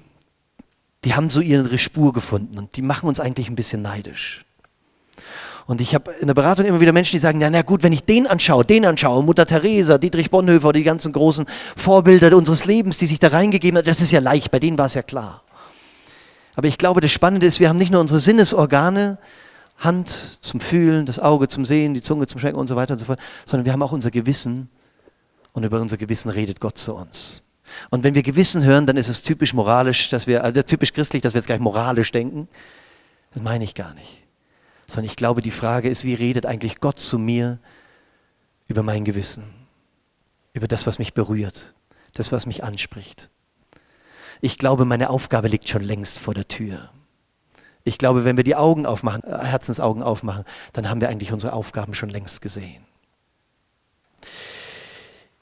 die 1.04 1.14
haben 1.14 1.30
so 1.30 1.40
ihre 1.40 1.78
Spur 1.78 2.12
gefunden 2.12 2.58
und 2.58 2.76
die 2.76 2.82
machen 2.82 3.08
uns 3.08 3.20
eigentlich 3.20 3.48
ein 3.48 3.56
bisschen 3.56 3.82
neidisch. 3.82 4.44
Und 5.66 5.80
ich 5.80 5.94
habe 5.94 6.10
in 6.20 6.26
der 6.26 6.34
Beratung 6.34 6.66
immer 6.66 6.80
wieder 6.80 6.92
Menschen, 6.92 7.12
die 7.12 7.20
sagen, 7.20 7.40
ja, 7.40 7.48
na 7.48 7.62
gut, 7.62 7.82
wenn 7.84 7.92
ich 7.92 8.04
den 8.04 8.26
anschaue, 8.26 8.64
den 8.64 8.84
anschaue, 8.84 9.22
Mutter 9.22 9.46
Teresa, 9.46 9.98
Dietrich 9.98 10.30
Bonhoeffer, 10.30 10.72
die 10.72 10.82
ganzen 10.82 11.12
großen 11.12 11.46
Vorbilder 11.76 12.36
unseres 12.36 12.64
Lebens, 12.64 12.98
die 12.98 13.06
sich 13.06 13.20
da 13.20 13.28
reingegeben 13.28 13.78
haben, 13.78 13.86
das 13.86 14.00
ist 14.00 14.10
ja 14.10 14.18
leicht, 14.18 14.50
bei 14.50 14.58
denen 14.58 14.78
war 14.78 14.86
es 14.86 14.94
ja 14.94 15.02
klar. 15.02 15.44
Aber 16.56 16.66
ich 16.66 16.76
glaube, 16.76 17.00
das 17.00 17.12
Spannende 17.12 17.46
ist, 17.46 17.60
wir 17.60 17.68
haben 17.68 17.76
nicht 17.76 17.92
nur 17.92 18.00
unsere 18.00 18.18
Sinnesorgane, 18.20 19.18
Hand 19.78 20.08
zum 20.08 20.60
Fühlen, 20.60 21.06
das 21.06 21.18
Auge 21.18 21.48
zum 21.48 21.64
Sehen, 21.64 21.94
die 21.94 22.02
Zunge 22.02 22.26
zum 22.26 22.40
Schmecken 22.40 22.58
und 22.58 22.66
so 22.66 22.76
weiter 22.76 22.94
und 22.94 22.98
so 22.98 23.06
fort, 23.06 23.20
sondern 23.46 23.64
wir 23.64 23.72
haben 23.72 23.82
auch 23.82 23.92
unser 23.92 24.10
Gewissen 24.10 24.68
und 25.52 25.64
über 25.64 25.80
unser 25.80 25.96
Gewissen 25.96 26.30
redet 26.30 26.60
Gott 26.60 26.78
zu 26.78 26.94
uns. 26.94 27.42
Und 27.90 28.04
wenn 28.04 28.14
wir 28.14 28.22
Gewissen 28.22 28.64
hören, 28.64 28.86
dann 28.86 28.96
ist 28.96 29.08
es 29.08 29.22
typisch 29.22 29.54
moralisch, 29.54 30.08
dass 30.08 30.26
wir, 30.26 30.44
also 30.44 30.62
typisch 30.62 30.92
christlich, 30.92 31.22
dass 31.22 31.34
wir 31.34 31.38
jetzt 31.38 31.46
gleich 31.46 31.60
moralisch 31.60 32.12
denken. 32.12 32.48
Das 33.32 33.42
meine 33.42 33.64
ich 33.64 33.74
gar 33.74 33.94
nicht. 33.94 34.22
Sondern 34.86 35.06
ich 35.06 35.16
glaube, 35.16 35.42
die 35.42 35.50
Frage 35.50 35.88
ist, 35.88 36.04
wie 36.04 36.14
redet 36.14 36.46
eigentlich 36.46 36.80
Gott 36.80 36.98
zu 36.98 37.18
mir 37.18 37.58
über 38.66 38.82
mein 38.82 39.04
Gewissen? 39.04 39.44
Über 40.52 40.66
das, 40.66 40.86
was 40.86 40.98
mich 40.98 41.14
berührt, 41.14 41.74
das, 42.14 42.32
was 42.32 42.46
mich 42.46 42.64
anspricht. 42.64 43.30
Ich 44.40 44.58
glaube, 44.58 44.84
meine 44.84 45.10
Aufgabe 45.10 45.48
liegt 45.48 45.68
schon 45.68 45.82
längst 45.82 46.18
vor 46.18 46.34
der 46.34 46.48
Tür. 46.48 46.90
Ich 47.84 47.98
glaube, 47.98 48.24
wenn 48.24 48.36
wir 48.36 48.44
die 48.44 48.56
Augen 48.56 48.86
aufmachen, 48.86 49.22
äh, 49.24 49.38
Herzensaugen 49.44 50.02
aufmachen, 50.02 50.44
dann 50.72 50.88
haben 50.88 51.00
wir 51.00 51.08
eigentlich 51.08 51.32
unsere 51.32 51.52
Aufgaben 51.52 51.94
schon 51.94 52.10
längst 52.10 52.40
gesehen. 52.40 52.84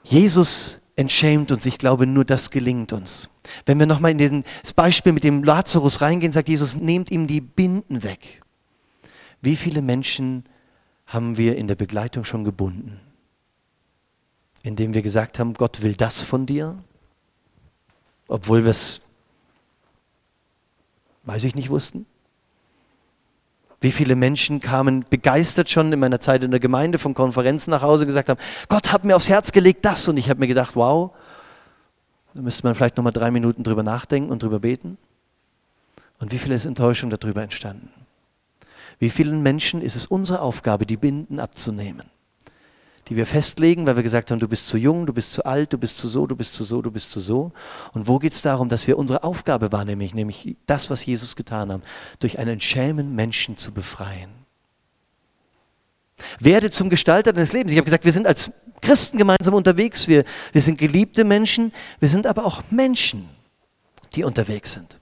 Jesus 0.03 0.81
entschämt 0.99 1.49
uns. 1.53 1.65
Ich 1.65 1.77
glaube, 1.77 2.05
nur 2.05 2.25
das 2.25 2.49
gelingt 2.49 2.91
uns. 2.91 3.29
Wenn 3.65 3.79
wir 3.79 3.85
nochmal 3.85 4.19
in 4.19 4.43
das 4.61 4.73
Beispiel 4.73 5.13
mit 5.13 5.23
dem 5.23 5.45
Lazarus 5.45 6.01
reingehen, 6.01 6.33
sagt 6.33 6.49
Jesus, 6.49 6.75
nehmt 6.75 7.09
ihm 7.09 7.25
die 7.25 7.39
Binden 7.39 8.03
weg. 8.03 8.41
Wie 9.41 9.55
viele 9.55 9.81
Menschen 9.81 10.43
haben 11.07 11.37
wir 11.37 11.55
in 11.55 11.67
der 11.67 11.75
Begleitung 11.75 12.25
schon 12.25 12.43
gebunden? 12.43 12.99
Indem 14.61 14.93
wir 14.93 15.01
gesagt 15.01 15.39
haben, 15.39 15.53
Gott 15.53 15.81
will 15.81 15.95
das 15.95 16.21
von 16.21 16.45
dir, 16.45 16.77
obwohl 18.27 18.65
wir 18.65 18.71
es, 18.71 19.01
weiß 21.23 21.45
ich 21.45 21.55
nicht, 21.55 21.69
wussten. 21.69 22.05
Wie 23.81 23.91
viele 23.91 24.15
Menschen 24.15 24.59
kamen 24.59 25.05
begeistert 25.09 25.69
schon 25.69 25.93
in 25.93 25.99
meiner 25.99 26.19
Zeit 26.19 26.43
in 26.43 26.51
der 26.51 26.59
Gemeinde 26.59 26.97
von 26.97 27.13
Konferenzen 27.13 27.71
nach 27.71 27.81
Hause 27.81 28.03
und 28.03 28.07
gesagt 28.07 28.27
haben, 28.27 28.39
Gott 28.67 28.91
hat 28.91 29.05
mir 29.05 29.15
aufs 29.15 29.29
Herz 29.29 29.51
gelegt 29.51 29.85
das. 29.85 30.07
Und 30.07 30.17
ich 30.17 30.29
habe 30.29 30.41
mir 30.41 30.47
gedacht, 30.47 30.75
wow, 30.75 31.13
da 32.33 32.41
müsste 32.41 32.63
man 32.63 32.75
vielleicht 32.75 32.97
nochmal 32.97 33.13
drei 33.13 33.31
Minuten 33.31 33.63
drüber 33.63 33.83
nachdenken 33.83 34.31
und 34.31 34.43
drüber 34.43 34.59
beten. 34.59 34.97
Und 36.19 36.33
wie 36.33 36.37
viel 36.37 36.51
ist 36.51 36.65
Enttäuschung 36.65 37.09
darüber 37.09 37.41
entstanden? 37.41 37.89
Wie 38.99 39.09
vielen 39.09 39.41
Menschen 39.41 39.81
ist 39.81 39.95
es 39.95 40.05
unsere 40.05 40.41
Aufgabe, 40.41 40.85
die 40.85 40.97
Binden 40.97 41.39
abzunehmen? 41.39 42.03
Die 43.09 43.15
wir 43.15 43.25
festlegen, 43.25 43.87
weil 43.87 43.95
wir 43.95 44.03
gesagt 44.03 44.29
haben, 44.29 44.39
du 44.39 44.47
bist 44.47 44.67
zu 44.67 44.77
jung, 44.77 45.07
du 45.07 45.13
bist 45.13 45.31
zu 45.31 45.43
alt, 45.43 45.73
du 45.73 45.79
bist 45.79 45.97
zu 45.97 46.07
so, 46.07 46.27
du 46.27 46.35
bist 46.35 46.53
zu 46.53 46.63
so, 46.63 46.81
du 46.81 46.91
bist 46.91 47.11
zu 47.11 47.19
so. 47.19 47.51
Und 47.93 48.07
wo 48.07 48.19
geht 48.19 48.33
es 48.33 48.43
darum, 48.43 48.69
dass 48.69 48.87
wir 48.87 48.99
unsere 48.99 49.23
Aufgabe 49.23 49.71
wahrnehmen, 49.71 50.07
nämlich 50.13 50.55
das, 50.67 50.91
was 50.91 51.05
Jesus 51.05 51.35
getan 51.35 51.73
hat, 51.73 51.81
durch 52.19 52.37
einen 52.37 52.61
schämen 52.61 53.15
Menschen 53.15 53.57
zu 53.57 53.73
befreien. 53.73 54.29
Werde 56.39 56.69
zum 56.69 56.89
Gestalter 56.89 57.33
deines 57.33 57.51
Lebens. 57.51 57.71
Ich 57.71 57.77
habe 57.77 57.85
gesagt, 57.85 58.05
wir 58.05 58.11
sind 58.11 58.27
als 58.27 58.51
Christen 58.81 59.17
gemeinsam 59.17 59.55
unterwegs. 59.55 60.07
Wir, 60.07 60.23
wir 60.51 60.61
sind 60.61 60.77
geliebte 60.77 61.23
Menschen, 61.23 61.71
wir 61.99 62.09
sind 62.09 62.27
aber 62.27 62.45
auch 62.45 62.61
Menschen, 62.69 63.27
die 64.13 64.23
unterwegs 64.23 64.73
sind. 64.73 64.99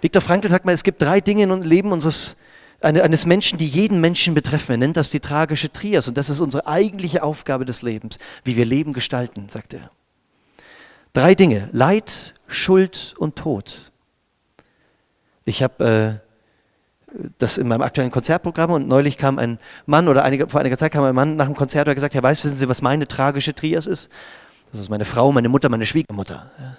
Viktor 0.00 0.22
Frankl 0.22 0.50
sagt 0.50 0.66
mal, 0.66 0.72
es 0.72 0.84
gibt 0.84 1.02
drei 1.02 1.20
Dinge 1.20 1.44
im 1.44 1.62
Leben 1.62 1.90
unseres 1.90 2.36
eines 2.84 3.26
Menschen, 3.26 3.58
die 3.58 3.66
jeden 3.66 4.00
Menschen 4.00 4.34
betreffen. 4.34 4.72
Er 4.72 4.78
nennt 4.78 4.96
das 4.96 5.10
die 5.10 5.20
tragische 5.20 5.72
Trias 5.72 6.06
und 6.08 6.16
das 6.16 6.30
ist 6.30 6.40
unsere 6.40 6.66
eigentliche 6.66 7.22
Aufgabe 7.22 7.64
des 7.64 7.82
Lebens, 7.82 8.18
wie 8.44 8.56
wir 8.56 8.64
Leben 8.64 8.92
gestalten, 8.92 9.48
sagt 9.48 9.74
er. 9.74 9.90
Drei 11.12 11.34
Dinge, 11.34 11.68
Leid, 11.72 12.34
Schuld 12.46 13.14
und 13.18 13.36
Tod. 13.36 13.92
Ich 15.44 15.62
habe 15.62 16.20
äh, 17.12 17.18
das 17.38 17.58
in 17.58 17.68
meinem 17.68 17.82
aktuellen 17.82 18.10
Konzertprogramm 18.10 18.72
und 18.72 18.88
neulich 18.88 19.16
kam 19.16 19.38
ein 19.38 19.58
Mann 19.86 20.08
oder 20.08 20.24
einige, 20.24 20.48
vor 20.48 20.60
einiger 20.60 20.76
Zeit 20.76 20.92
kam 20.92 21.04
ein 21.04 21.14
Mann 21.14 21.36
nach 21.36 21.46
dem 21.46 21.54
Konzert 21.54 21.86
und 21.86 21.90
hat 21.90 21.96
gesagt, 21.96 22.14
Herr 22.14 22.22
Weiß, 22.22 22.44
wissen 22.44 22.56
Sie, 22.56 22.68
was 22.68 22.82
meine 22.82 23.06
tragische 23.06 23.54
Trias 23.54 23.86
ist? 23.86 24.10
Das 24.72 24.80
ist 24.80 24.90
meine 24.90 25.04
Frau, 25.04 25.30
meine 25.30 25.48
Mutter, 25.48 25.68
meine 25.68 25.86
Schwiegermutter. 25.86 26.50
Ja. 26.58 26.76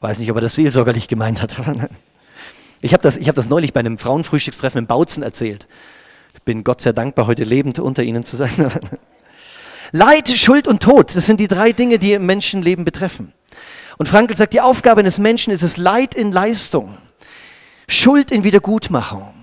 Weiß 0.00 0.18
nicht, 0.18 0.30
ob 0.30 0.36
er 0.36 0.42
das 0.42 0.54
seelsorgerlich 0.54 1.08
gemeint 1.08 1.42
hat. 1.42 1.56
Ich 2.82 2.92
habe 2.92 3.02
das, 3.02 3.16
hab 3.16 3.34
das 3.34 3.48
neulich 3.48 3.72
bei 3.72 3.80
einem 3.80 3.98
Frauenfrühstückstreffen 3.98 4.80
in 4.80 4.86
Bautzen 4.86 5.22
erzählt. 5.22 5.66
Ich 6.34 6.42
bin 6.42 6.64
Gott 6.64 6.80
sehr 6.80 6.92
dankbar, 6.92 7.26
heute 7.26 7.44
lebend 7.44 7.78
unter 7.78 8.02
Ihnen 8.02 8.24
zu 8.24 8.36
sein. 8.36 8.50
Leid, 9.92 10.30
Schuld 10.30 10.68
und 10.68 10.82
Tod, 10.82 11.14
das 11.14 11.26
sind 11.26 11.40
die 11.40 11.48
drei 11.48 11.72
Dinge, 11.72 11.98
die 11.98 12.12
im 12.12 12.24
Menschenleben 12.24 12.84
betreffen. 12.84 13.32
Und 13.98 14.08
Frankl 14.08 14.36
sagt, 14.36 14.54
die 14.54 14.60
Aufgabe 14.60 15.00
eines 15.00 15.18
Menschen 15.18 15.52
ist 15.52 15.62
es 15.62 15.76
Leid 15.76 16.14
in 16.14 16.32
Leistung, 16.32 16.96
Schuld 17.88 18.30
in 18.30 18.44
Wiedergutmachung 18.44 19.34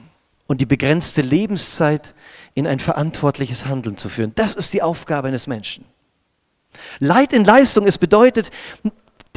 und 0.47 0.61
die 0.61 0.65
begrenzte 0.65 1.21
Lebenszeit 1.21 2.15
in 2.55 2.65
ein 2.65 2.79
verantwortliches 2.79 3.67
Handeln 3.67 3.97
zu 3.97 4.09
führen. 4.09 4.31
Das 4.33 4.55
ist 4.55 4.73
die 4.73 4.81
Aufgabe 4.81 5.27
eines 5.27 5.45
Menschen. 5.45 5.85
Leid 6.99 7.33
in 7.33 7.43
Leistung, 7.43 7.85
es 7.85 7.97
bedeutet, 7.97 8.49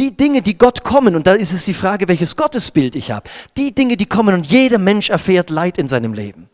die 0.00 0.16
Dinge, 0.16 0.40
die 0.40 0.56
Gott 0.56 0.82
kommen, 0.82 1.14
und 1.14 1.26
da 1.26 1.34
ist 1.34 1.52
es 1.52 1.66
die 1.66 1.74
Frage, 1.74 2.08
welches 2.08 2.34
Gottesbild 2.34 2.96
ich 2.96 3.10
habe, 3.10 3.28
die 3.56 3.72
Dinge, 3.72 3.98
die 3.98 4.06
kommen 4.06 4.34
und 4.34 4.46
jeder 4.46 4.78
Mensch 4.78 5.10
erfährt 5.10 5.50
Leid 5.50 5.76
in 5.76 5.88
seinem 5.88 6.14
Leben. 6.14 6.48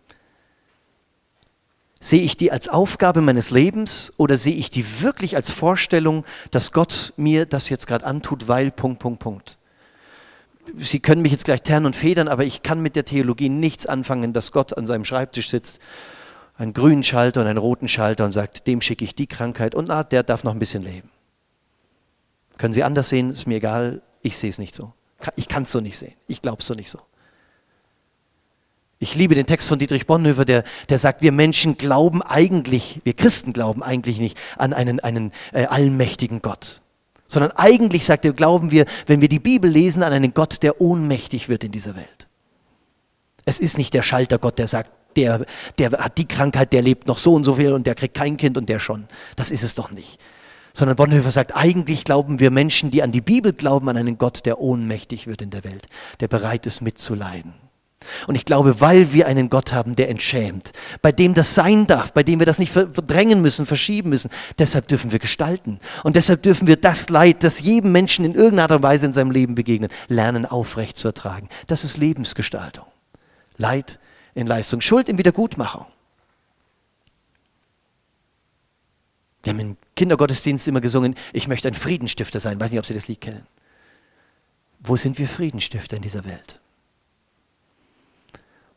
Sehe 2.01 2.23
ich 2.23 2.37
die 2.37 2.51
als 2.53 2.69
Aufgabe 2.69 3.21
meines 3.21 3.51
Lebens 3.51 4.13
oder 4.17 4.37
sehe 4.37 4.55
ich 4.55 4.71
die 4.71 5.01
wirklich 5.01 5.37
als 5.37 5.51
Vorstellung, 5.51 6.25
dass 6.51 6.73
Gott 6.73 7.13
mir 7.17 7.47
das 7.47 7.69
jetzt 7.69 7.87
gerade 7.87 8.05
antut, 8.05 8.49
weil 8.49 8.71
Punkt, 8.71 8.99
Punkt, 8.99 9.21
Punkt. 9.21 9.59
Sie 10.77 10.99
können 10.99 11.23
mich 11.23 11.33
jetzt 11.33 11.45
gleich 11.45 11.63
ternen 11.63 11.87
und 11.87 11.97
federn, 11.97 12.27
aber 12.27 12.45
ich 12.45 12.65
kann 12.65 12.83
mit 12.83 12.97
der 12.97 13.05
Theologie 13.05 13.49
nichts 13.49 13.87
anfangen, 13.87 14.33
dass 14.33 14.51
Gott 14.51 14.77
an 14.77 14.89
seinem 14.89 15.05
Schreibtisch 15.05 15.51
sitzt, 15.51 15.79
einen 16.59 16.75
grünen 16.75 17.05
Schalter 17.05 17.43
und 17.43 17.47
einen 17.47 17.59
roten 17.59 17.87
Schalter 17.87 18.25
und 18.25 18.33
sagt, 18.33 18.67
dem 18.67 18.81
schicke 18.81 19.05
ich 19.05 19.15
die 19.15 19.29
Krankheit 19.29 19.77
und 19.77 19.89
na, 19.89 20.03
der 20.03 20.25
darf 20.25 20.43
noch 20.43 20.53
ein 20.53 20.59
bisschen 20.59 20.83
leben. 20.83 21.09
Können 22.59 22.75
Sie 22.75 22.83
anders 22.83 23.09
sehen, 23.09 23.31
ist 23.31 23.47
mir 23.47 23.57
egal, 23.57 24.03
ich 24.23 24.37
sehe 24.37 24.51
es 24.51 24.59
nicht 24.59 24.75
so. 24.75 24.93
Ich 25.37 25.49
kann 25.49 25.65
es 25.65 25.73
so 25.73 25.81
nicht 25.81 25.97
sehen, 25.97 26.15
ich 26.27 26.43
glaube 26.43 26.61
es 26.61 26.67
so 26.67 26.75
nicht 26.75 26.91
so. 26.91 26.99
Ich 28.99 29.15
liebe 29.15 29.35
den 29.35 29.47
Text 29.47 29.69
von 29.69 29.79
Dietrich 29.79 30.07
Bonhoeffer, 30.07 30.47
der, 30.47 30.65
der 30.89 30.99
sagt, 30.99 31.21
wir 31.21 31.33
Menschen 31.33 31.77
glauben 31.77 32.23
eigentlich, 32.23 33.01
wir 33.05 33.13
Christen 33.13 33.53
glauben 33.53 33.83
eigentlich 33.83 34.19
nicht 34.19 34.39
an 34.57 34.73
einen, 34.73 35.01
einen 35.01 35.33
äh, 35.53 35.67
allmächtigen 35.67 36.41
Gott, 36.41 36.81
sondern 37.27 37.51
eigentlich, 37.53 38.07
sagt 38.07 38.25
er, 38.25 38.33
glauben 38.33 38.71
wir, 38.71 38.87
wenn 39.07 39.21
wir 39.21 39.29
die 39.29 39.39
Bibel 39.39 39.71
lesen, 39.71 40.03
an 40.03 40.15
einen 40.15 40.33
Gott, 40.33 40.63
der 40.63 40.81
ohnmächtig 40.81 41.51
wird 41.51 41.65
in 41.65 41.73
dieser 41.73 41.95
Welt. 41.95 42.27
Es 43.45 43.61
ist 43.61 43.77
nicht 43.77 43.93
der 43.93 44.03
Schaltergott, 44.03 44.59
der 44.59 44.67
sagt, 44.67 44.91
der, 45.17 45.45
der 45.79 45.91
hat 45.93 46.19
die 46.19 46.27
Krankheit, 46.27 46.73
der 46.73 46.83
lebt 46.83 47.07
noch 47.07 47.19
so 47.19 47.35
und 47.35 47.45
so 47.45 47.55
viel 47.55 47.73
und 47.73 47.87
der 47.87 47.95
kriegt 47.95 48.15
kein 48.15 48.37
Kind 48.37 48.57
und 48.57 48.69
der 48.69 48.81
schon. 48.81 49.09
Das 49.35 49.51
ist 49.51 49.63
es 49.63 49.75
doch 49.75 49.91
nicht. 49.91 50.19
Sondern 50.77 50.97
Bonhoeffer 50.97 51.31
sagt, 51.31 51.57
eigentlich 51.57 52.05
glauben 52.05 52.39
wir 52.39 52.51
Menschen, 52.51 52.91
die 52.91 53.03
an 53.03 53.11
die 53.11 53.23
Bibel 53.23 53.55
glauben, 53.55 53.89
an 53.89 53.97
einen 53.97 54.19
Gott, 54.19 54.45
der 54.45 54.61
ohnmächtig 54.61 55.27
wird 55.27 55.41
in 55.41 55.49
der 55.49 55.65
Welt, 55.65 55.89
der 56.21 56.29
bereit 56.29 56.67
ist 56.67 56.83
mitzuleiden. 56.83 57.55
Und 58.27 58.35
ich 58.35 58.45
glaube, 58.45 58.79
weil 58.79 59.15
wir 59.15 59.27
einen 59.27 59.49
Gott 59.49 59.73
haben, 59.73 59.97
der 59.97 60.11
entschämt, 60.11 60.73
bei 61.01 61.13
dem 61.13 61.33
das 61.33 61.55
sein 61.55 61.87
darf, 61.87 62.13
bei 62.13 62.23
dem 62.23 62.41
wir 62.41 62.45
das 62.45 62.59
nicht 62.59 62.73
verdrängen 62.73 63.41
müssen, 63.41 63.65
verschieben 63.65 64.11
müssen, 64.11 64.31
deshalb 64.59 64.87
dürfen 64.89 65.13
wir 65.13 65.19
gestalten. 65.19 65.81
Und 66.05 66.15
deshalb 66.15 66.43
dürfen 66.43 66.67
wir 66.67 66.77
das 66.77 67.09
Leid, 67.09 67.43
das 67.43 67.61
jedem 67.61 67.93
Menschen 67.93 68.27
in 68.27 68.35
irgendeiner 68.35 68.65
Art 68.65 68.73
und 68.73 68.83
Weise 68.83 69.07
in 69.07 69.15
seinem 69.15 69.31
Leben 69.31 69.55
begegnet, 69.55 69.93
lernen 70.09 70.45
aufrecht 70.45 70.99
zu 70.99 71.09
ertragen. 71.09 71.49
Das 71.69 71.85
ist 71.85 71.97
Lebensgestaltung. 71.97 72.85
Leid 73.57 73.99
in 74.35 74.47
Leistung, 74.47 74.83
Schuld 74.83 75.09
in 75.09 75.17
Wiedergutmachung. 75.17 75.87
Wir 79.47 79.53
haben 79.53 79.61
im 79.61 79.77
Kindergottesdienst 79.95 80.67
immer 80.67 80.81
gesungen, 80.81 81.15
ich 81.33 81.47
möchte 81.47 81.69
ein 81.69 81.75
Friedenstifter 81.75 82.41
sein. 82.41 82.55
Ich 82.55 82.61
weiß 82.61 82.73
nicht, 82.73 82.81
ob 82.81 82.87
Sie 82.87 82.95
das 82.95 83.07
Lied 83.07 83.21
kennen. 83.21 83.47
Wo 84.81 84.97
sind 84.97 85.21
wir 85.21 85.29
Friedenstifter 85.29 85.97
in 85.97 86.03
dieser 86.03 86.25
Welt? 86.25 86.61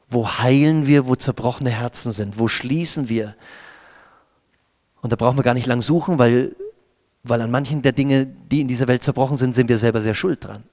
Wo 0.09 0.29
heilen 0.29 0.85
wir, 0.85 1.07
wo 1.07 1.15
zerbrochene 1.15 1.71
Herzen 1.71 2.11
sind? 2.11 2.37
Wo 2.37 2.47
schließen 2.47 3.09
wir? 3.09 3.35
Und 5.01 5.11
da 5.11 5.15
brauchen 5.15 5.39
wir 5.39 5.43
gar 5.43 5.55
nicht 5.55 5.65
lang 5.65 5.81
suchen, 5.81 6.19
weil, 6.19 6.55
weil 7.23 7.41
an 7.41 7.49
manchen 7.49 7.81
der 7.81 7.91
Dinge, 7.91 8.27
die 8.27 8.61
in 8.61 8.67
dieser 8.67 8.87
Welt 8.87 9.01
zerbrochen 9.01 9.37
sind, 9.37 9.55
sind 9.55 9.69
wir 9.69 9.79
selber 9.79 10.01
sehr 10.01 10.13
schuld 10.13 10.45
dran. 10.45 10.63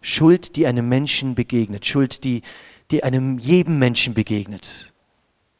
Schuld, 0.00 0.56
die 0.56 0.66
einem 0.66 0.88
Menschen 0.88 1.34
begegnet, 1.34 1.84
Schuld, 1.84 2.24
die, 2.24 2.40
die 2.90 3.04
einem 3.04 3.38
jedem 3.38 3.78
Menschen 3.78 4.14
begegnet. 4.14 4.94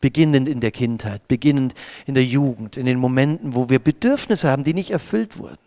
Beginnend 0.00 0.48
in 0.48 0.60
der 0.60 0.70
Kindheit, 0.70 1.26
beginnend 1.26 1.74
in 2.06 2.14
der 2.14 2.24
Jugend, 2.24 2.76
in 2.76 2.86
den 2.86 2.98
Momenten, 2.98 3.54
wo 3.54 3.70
wir 3.70 3.78
Bedürfnisse 3.78 4.50
haben, 4.50 4.64
die 4.64 4.74
nicht 4.74 4.90
erfüllt 4.90 5.38
wurden, 5.38 5.58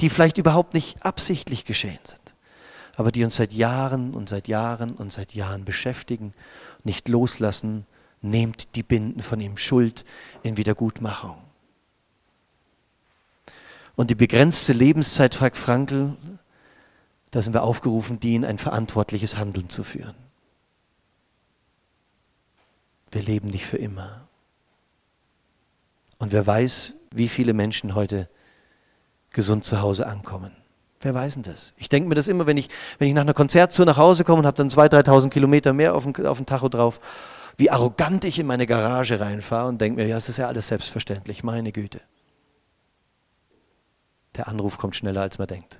die 0.00 0.08
vielleicht 0.08 0.38
überhaupt 0.38 0.74
nicht 0.74 1.04
absichtlich 1.04 1.64
geschehen 1.64 1.98
sind 2.04 2.26
aber 2.96 3.12
die 3.12 3.22
uns 3.24 3.36
seit 3.36 3.52
Jahren 3.52 4.14
und 4.14 4.28
seit 4.28 4.48
Jahren 4.48 4.90
und 4.90 5.12
seit 5.12 5.34
Jahren 5.34 5.64
beschäftigen, 5.64 6.32
nicht 6.82 7.08
loslassen, 7.08 7.86
nehmt 8.22 8.74
die 8.74 8.82
Binden 8.82 9.20
von 9.22 9.38
ihm 9.40 9.58
Schuld 9.58 10.04
in 10.42 10.56
Wiedergutmachung. 10.56 11.36
Und 13.94 14.10
die 14.10 14.14
begrenzte 14.14 14.72
Lebenszeit, 14.72 15.34
fragt 15.34 15.56
Frankl, 15.56 16.16
da 17.30 17.42
sind 17.42 17.52
wir 17.52 17.62
aufgerufen, 17.62 18.18
die 18.18 18.34
in 18.34 18.44
ein 18.44 18.58
verantwortliches 18.58 19.36
Handeln 19.36 19.68
zu 19.68 19.84
führen. 19.84 20.14
Wir 23.16 23.22
leben 23.22 23.48
nicht 23.48 23.64
für 23.64 23.78
immer. 23.78 24.28
Und 26.18 26.32
wer 26.32 26.46
weiß, 26.46 26.92
wie 27.12 27.28
viele 27.28 27.54
Menschen 27.54 27.94
heute 27.94 28.28
gesund 29.30 29.64
zu 29.64 29.80
Hause 29.80 30.06
ankommen. 30.06 30.52
Wer 31.00 31.14
weiß 31.14 31.32
denn 31.32 31.42
das? 31.42 31.72
Ich 31.78 31.88
denke 31.88 32.10
mir 32.10 32.14
das 32.14 32.28
immer, 32.28 32.46
wenn 32.46 32.58
ich, 32.58 32.68
wenn 32.98 33.08
ich 33.08 33.14
nach 33.14 33.22
einer 33.22 33.32
Konzerttour 33.32 33.86
nach 33.86 33.96
Hause 33.96 34.22
komme 34.22 34.40
und 34.40 34.46
habe 34.46 34.58
dann 34.58 34.68
2.000, 34.68 35.06
3.000 35.06 35.30
Kilometer 35.30 35.72
mehr 35.72 35.94
auf 35.94 36.04
dem, 36.04 36.26
auf 36.26 36.36
dem 36.36 36.44
Tacho 36.44 36.68
drauf, 36.68 37.00
wie 37.56 37.70
arrogant 37.70 38.22
ich 38.26 38.38
in 38.38 38.46
meine 38.46 38.66
Garage 38.66 39.18
reinfahre 39.18 39.68
und 39.68 39.80
denke 39.80 40.02
mir, 40.02 40.06
ja, 40.06 40.18
es 40.18 40.28
ist 40.28 40.36
ja 40.36 40.48
alles 40.48 40.68
selbstverständlich, 40.68 41.42
meine 41.42 41.72
Güte. 41.72 42.02
Der 44.36 44.46
Anruf 44.46 44.76
kommt 44.76 44.94
schneller, 44.94 45.22
als 45.22 45.38
man 45.38 45.48
denkt. 45.48 45.78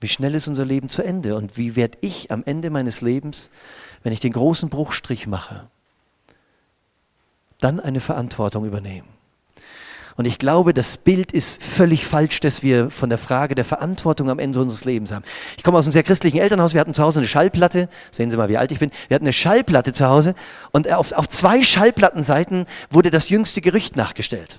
Wie 0.00 0.08
schnell 0.08 0.34
ist 0.34 0.48
unser 0.48 0.64
Leben 0.64 0.88
zu 0.88 1.02
Ende 1.02 1.34
und 1.36 1.56
wie 1.56 1.74
werde 1.74 1.98
ich 2.00 2.30
am 2.30 2.44
Ende 2.44 2.70
meines 2.70 3.00
Lebens, 3.00 3.50
wenn 4.02 4.12
ich 4.12 4.20
den 4.20 4.32
großen 4.32 4.68
Bruchstrich 4.68 5.26
mache, 5.26 5.68
dann 7.60 7.80
eine 7.80 8.00
Verantwortung 8.00 8.64
übernehmen? 8.64 9.08
Und 10.18 10.24
ich 10.24 10.40
glaube, 10.40 10.74
das 10.74 10.96
Bild 10.96 11.30
ist 11.30 11.62
völlig 11.62 12.04
falsch, 12.04 12.40
das 12.40 12.64
wir 12.64 12.90
von 12.90 13.08
der 13.08 13.18
Frage 13.18 13.54
der 13.54 13.64
Verantwortung 13.64 14.30
am 14.30 14.40
Ende 14.40 14.60
unseres 14.60 14.84
Lebens 14.84 15.12
haben. 15.12 15.24
Ich 15.56 15.62
komme 15.62 15.78
aus 15.78 15.86
einem 15.86 15.92
sehr 15.92 16.02
christlichen 16.02 16.38
Elternhaus. 16.38 16.74
Wir 16.74 16.80
hatten 16.80 16.92
zu 16.92 17.04
Hause 17.04 17.20
eine 17.20 17.28
Schallplatte. 17.28 17.88
Sehen 18.10 18.28
Sie 18.28 18.36
mal, 18.36 18.48
wie 18.48 18.56
alt 18.56 18.72
ich 18.72 18.80
bin. 18.80 18.90
Wir 19.06 19.14
hatten 19.14 19.26
eine 19.26 19.32
Schallplatte 19.32 19.92
zu 19.92 20.06
Hause. 20.06 20.34
Und 20.72 20.92
auf, 20.92 21.12
auf 21.12 21.28
zwei 21.28 21.62
Schallplattenseiten 21.62 22.66
wurde 22.90 23.12
das 23.12 23.28
jüngste 23.28 23.60
Gerücht 23.60 23.94
nachgestellt. 23.94 24.58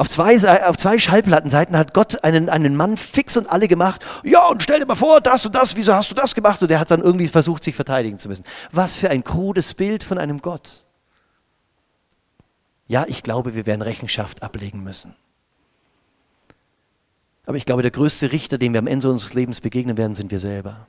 Auf 0.00 0.08
zwei, 0.08 0.64
auf 0.64 0.78
zwei 0.78 0.98
Schallplattenseiten 0.98 1.76
hat 1.76 1.92
Gott 1.92 2.24
einen, 2.24 2.48
einen 2.48 2.74
Mann 2.74 2.96
fix 2.96 3.36
und 3.36 3.50
alle 3.50 3.68
gemacht. 3.68 4.02
Ja, 4.24 4.46
und 4.46 4.62
stell 4.62 4.80
dir 4.80 4.86
mal 4.86 4.94
vor, 4.94 5.20
das 5.20 5.44
und 5.44 5.54
das, 5.54 5.76
wieso 5.76 5.92
hast 5.92 6.10
du 6.10 6.14
das 6.14 6.34
gemacht? 6.34 6.62
Und 6.62 6.70
der 6.70 6.80
hat 6.80 6.90
dann 6.90 7.02
irgendwie 7.02 7.28
versucht, 7.28 7.62
sich 7.62 7.74
verteidigen 7.74 8.16
zu 8.16 8.28
müssen. 8.28 8.46
Was 8.72 8.96
für 8.96 9.10
ein 9.10 9.22
krudes 9.22 9.74
Bild 9.74 10.02
von 10.02 10.16
einem 10.16 10.40
Gott. 10.40 10.86
Ja, 12.86 13.04
ich 13.08 13.22
glaube, 13.22 13.54
wir 13.54 13.66
werden 13.66 13.82
Rechenschaft 13.82 14.42
ablegen 14.42 14.82
müssen. 14.82 15.14
Aber 17.44 17.58
ich 17.58 17.66
glaube, 17.66 17.82
der 17.82 17.90
größte 17.90 18.32
Richter, 18.32 18.56
dem 18.56 18.72
wir 18.72 18.78
am 18.78 18.86
Ende 18.86 19.10
unseres 19.10 19.34
Lebens 19.34 19.60
begegnen 19.60 19.98
werden, 19.98 20.14
sind 20.14 20.30
wir 20.30 20.38
selber. 20.38 20.86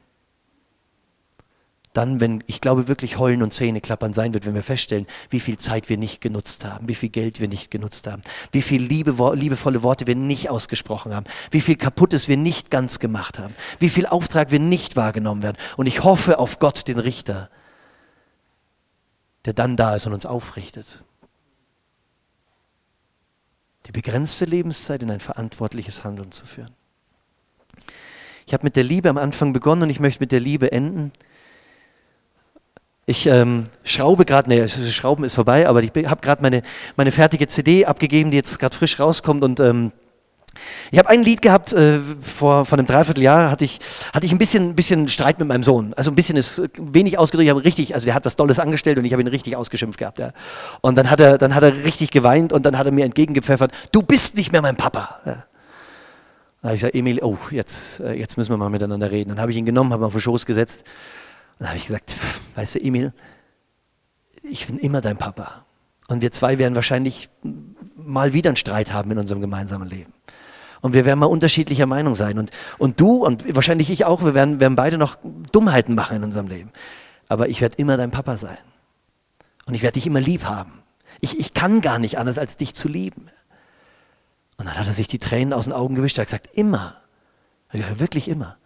Dann, 1.93 2.21
wenn, 2.21 2.43
ich 2.47 2.61
glaube, 2.61 2.87
wirklich 2.87 3.17
Heulen 3.17 3.43
und 3.43 3.53
Zähne 3.53 3.81
klappern 3.81 4.13
sein 4.13 4.33
wird, 4.33 4.45
wenn 4.45 4.53
wir 4.53 4.63
feststellen, 4.63 5.07
wie 5.29 5.41
viel 5.41 5.57
Zeit 5.57 5.89
wir 5.89 5.97
nicht 5.97 6.21
genutzt 6.21 6.63
haben, 6.63 6.87
wie 6.87 6.95
viel 6.95 7.09
Geld 7.09 7.41
wir 7.41 7.49
nicht 7.49 7.69
genutzt 7.69 8.07
haben, 8.07 8.21
wie 8.51 8.61
viel 8.61 8.81
liebe, 8.81 9.11
liebevolle 9.35 9.83
Worte 9.83 10.07
wir 10.07 10.15
nicht 10.15 10.49
ausgesprochen 10.49 11.13
haben, 11.13 11.25
wie 11.51 11.61
viel 11.61 11.75
Kaputtes 11.75 12.29
wir 12.29 12.37
nicht 12.37 12.71
ganz 12.71 12.99
gemacht 12.99 13.39
haben, 13.39 13.55
wie 13.79 13.89
viel 13.89 14.05
Auftrag 14.05 14.51
wir 14.51 14.59
nicht 14.59 14.95
wahrgenommen 14.95 15.43
werden. 15.43 15.57
Und 15.75 15.85
ich 15.85 16.03
hoffe 16.03 16.39
auf 16.39 16.59
Gott, 16.59 16.87
den 16.87 16.99
Richter, 16.99 17.49
der 19.43 19.53
dann 19.53 19.75
da 19.75 19.95
ist 19.95 20.05
und 20.05 20.13
uns 20.13 20.25
aufrichtet 20.25 21.03
die 23.87 23.91
begrenzte 23.91 24.45
Lebenszeit 24.45 25.01
in 25.01 25.11
ein 25.11 25.19
verantwortliches 25.19 26.03
Handeln 26.03 26.31
zu 26.31 26.45
führen. 26.45 26.71
Ich 28.45 28.53
habe 28.53 28.63
mit 28.63 28.75
der 28.75 28.83
Liebe 28.83 29.09
am 29.09 29.17
Anfang 29.17 29.53
begonnen 29.53 29.83
und 29.83 29.89
ich 29.89 29.99
möchte 29.99 30.21
mit 30.21 30.31
der 30.31 30.39
Liebe 30.39 30.71
enden. 30.71 31.11
Ich 33.05 33.25
ähm, 33.25 33.65
schraube 33.83 34.25
gerade, 34.25 34.47
nee, 34.47 34.67
Schrauben 34.67 35.23
ist 35.23 35.35
vorbei, 35.35 35.67
aber 35.67 35.81
ich 35.81 35.91
habe 36.05 36.21
gerade 36.21 36.41
meine, 36.41 36.61
meine 36.95 37.11
fertige 37.11 37.47
CD 37.47 37.85
abgegeben, 37.85 38.31
die 38.31 38.37
jetzt 38.37 38.59
gerade 38.59 38.75
frisch 38.75 38.99
rauskommt 38.99 39.43
und 39.43 39.59
ähm, 39.59 39.91
ich 40.91 40.99
habe 40.99 41.09
ein 41.09 41.23
Lied 41.23 41.41
gehabt, 41.41 41.71
äh, 41.73 41.99
vor, 42.21 42.65
vor 42.65 42.77
einem 42.77 42.85
Dreivierteljahr 42.85 43.49
hatte 43.49 43.63
ich, 43.63 43.79
hatte 44.13 44.25
ich 44.25 44.31
ein 44.31 44.37
bisschen, 44.37 44.75
bisschen 44.75 45.07
Streit 45.07 45.39
mit 45.39 45.47
meinem 45.47 45.63
Sohn. 45.63 45.93
Also 45.95 46.11
ein 46.11 46.15
bisschen 46.15 46.35
ist 46.35 46.61
wenig 46.77 47.17
ausgedrückt, 47.17 47.49
habe 47.49 47.63
richtig, 47.63 47.93
also 47.93 48.05
der 48.05 48.13
hat 48.13 48.25
was 48.25 48.35
Dolles 48.35 48.59
angestellt 48.59 48.97
und 48.97 49.05
ich 49.05 49.13
habe 49.13 49.23
ihn 49.23 49.27
richtig 49.27 49.55
ausgeschimpft 49.55 49.97
gehabt. 49.97 50.19
Ja. 50.19 50.33
Und 50.81 50.97
dann 50.97 51.09
hat, 51.09 51.19
er, 51.21 51.37
dann 51.37 51.55
hat 51.55 51.63
er 51.63 51.73
richtig 51.73 52.11
geweint 52.11 52.51
und 52.51 52.65
dann 52.65 52.77
hat 52.77 52.85
er 52.85 52.91
mir 52.91 53.05
entgegengepfeffert, 53.05 53.71
du 53.91 54.01
bist 54.01 54.35
nicht 54.35 54.51
mehr 54.51 54.61
mein 54.61 54.75
Papa. 54.75 55.19
Ja. 55.25 55.45
Da 56.61 56.67
habe 56.67 56.75
ich 56.75 56.81
gesagt, 56.81 56.95
Emil, 56.95 57.19
oh, 57.23 57.37
jetzt, 57.49 58.01
äh, 58.01 58.13
jetzt 58.13 58.37
müssen 58.37 58.51
wir 58.51 58.57
mal 58.57 58.69
miteinander 58.69 59.09
reden. 59.09 59.29
Dann 59.29 59.39
habe 59.39 59.51
ich 59.51 59.57
ihn 59.57 59.65
genommen, 59.65 59.93
habe 59.93 60.03
ihn 60.03 60.07
auf 60.07 60.13
den 60.13 60.21
Schoß 60.21 60.45
gesetzt. 60.45 60.83
Dann 61.61 61.69
habe 61.69 61.77
ich 61.77 61.85
gesagt, 61.85 62.17
weißt 62.55 62.73
du, 62.73 62.79
Emil, 62.79 63.13
ich 64.41 64.65
bin 64.65 64.79
immer 64.79 64.99
dein 64.99 65.17
Papa. 65.17 65.63
Und 66.07 66.23
wir 66.23 66.31
zwei 66.31 66.57
werden 66.57 66.73
wahrscheinlich 66.73 67.29
mal 67.95 68.33
wieder 68.33 68.49
einen 68.49 68.55
Streit 68.55 68.91
haben 68.91 69.11
in 69.11 69.19
unserem 69.19 69.41
gemeinsamen 69.41 69.87
Leben. 69.87 70.11
Und 70.81 70.95
wir 70.95 71.05
werden 71.05 71.19
mal 71.19 71.27
unterschiedlicher 71.27 71.85
Meinung 71.85 72.15
sein. 72.15 72.39
Und, 72.39 72.49
und 72.79 72.99
du 72.99 73.23
und 73.23 73.53
wahrscheinlich 73.53 73.91
ich 73.91 74.05
auch, 74.05 74.23
wir 74.23 74.33
werden, 74.33 74.59
werden 74.59 74.75
beide 74.75 74.97
noch 74.97 75.19
Dummheiten 75.51 75.93
machen 75.93 76.17
in 76.17 76.23
unserem 76.23 76.47
Leben. 76.47 76.71
Aber 77.27 77.47
ich 77.47 77.61
werde 77.61 77.75
immer 77.75 77.95
dein 77.95 78.09
Papa 78.09 78.37
sein. 78.37 78.57
Und 79.67 79.75
ich 79.75 79.83
werde 79.83 79.93
dich 79.93 80.07
immer 80.07 80.19
lieb 80.19 80.45
haben. 80.45 80.81
Ich, 81.19 81.39
ich 81.39 81.53
kann 81.53 81.81
gar 81.81 81.99
nicht 81.99 82.17
anders, 82.17 82.39
als 82.39 82.57
dich 82.57 82.73
zu 82.73 82.87
lieben. 82.87 83.27
Und 84.57 84.65
dann 84.67 84.79
hat 84.79 84.87
er 84.87 84.93
sich 84.93 85.07
die 85.07 85.19
Tränen 85.19 85.53
aus 85.53 85.65
den 85.65 85.73
Augen 85.73 85.93
gewischt. 85.93 86.17
Er 86.17 86.23
hat 86.23 86.29
gesagt, 86.29 86.55
immer. 86.55 86.95
Ja, 87.71 87.99
wirklich 87.99 88.29
immer. 88.29 88.57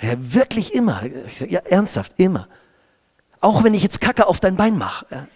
Ja, 0.00 0.12
wirklich 0.16 0.74
immer. 0.74 1.02
Ja, 1.48 1.60
ernsthaft, 1.60 2.12
immer. 2.16 2.48
Auch 3.40 3.64
wenn 3.64 3.74
ich 3.74 3.82
jetzt 3.82 4.00
Kacke 4.00 4.26
auf 4.26 4.40
dein 4.40 4.56
Bein 4.56 4.78
mache. 4.78 5.28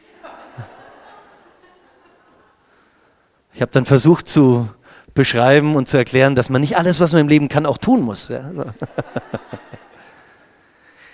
Ich 3.55 3.61
habe 3.61 3.73
dann 3.73 3.85
versucht 3.85 4.29
zu 4.29 4.69
beschreiben 5.15 5.75
und 5.75 5.89
zu 5.89 5.99
erklären, 5.99 6.35
dass 6.35 6.49
man 6.49 6.61
nicht 6.63 6.77
alles, 6.77 7.01
was 7.01 7.13
man 7.13 7.23
im 7.23 7.29
Leben 7.29 7.49
kann, 7.49 7.67
auch 7.67 7.79
tun 7.79 8.01
muss. 8.03 8.29
Ja, 8.29 8.53
so. 8.53 8.65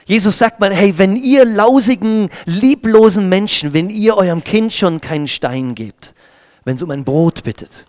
Jesus 0.07 0.39
sagt 0.39 0.61
mal, 0.61 0.73
hey, 0.73 0.97
wenn 0.97 1.17
ihr 1.17 1.45
lausigen, 1.45 2.31
lieblosen 2.47 3.29
Menschen, 3.29 3.75
wenn 3.75 3.91
ihr 3.91 4.17
eurem 4.17 4.43
Kind 4.45 4.73
schon 4.73 5.01
keinen 5.01 5.29
Stein 5.29 5.75
gebt, 5.75 6.15
wenn 6.65 6.77
es 6.77 6.83
um 6.83 6.91
ein 6.91 7.05
Brot 7.05 7.43
bittet, 7.43 7.85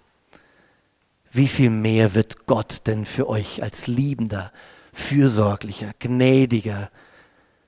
wie 1.31 1.47
viel 1.47 1.69
mehr 1.69 2.15
wird 2.15 2.45
Gott 2.45 2.87
denn 2.87 3.05
für 3.05 3.29
euch 3.29 3.61
als 3.63 3.87
liebender, 3.87 4.51
fürsorglicher, 4.93 5.91
gnädiger, 5.99 6.89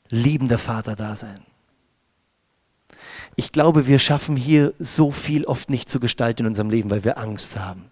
liebender 0.09 0.57
Vater 0.57 0.95
da 0.95 1.15
sein? 1.15 1.39
Ich 3.35 3.51
glaube, 3.51 3.87
wir 3.87 3.99
schaffen 3.99 4.35
hier 4.35 4.73
so 4.77 5.11
viel 5.11 5.45
oft 5.45 5.69
nicht 5.69 5.89
zu 5.89 5.99
gestalten 5.99 6.43
in 6.43 6.47
unserem 6.47 6.69
Leben, 6.69 6.91
weil 6.91 7.03
wir 7.03 7.17
Angst 7.17 7.57
haben. 7.57 7.91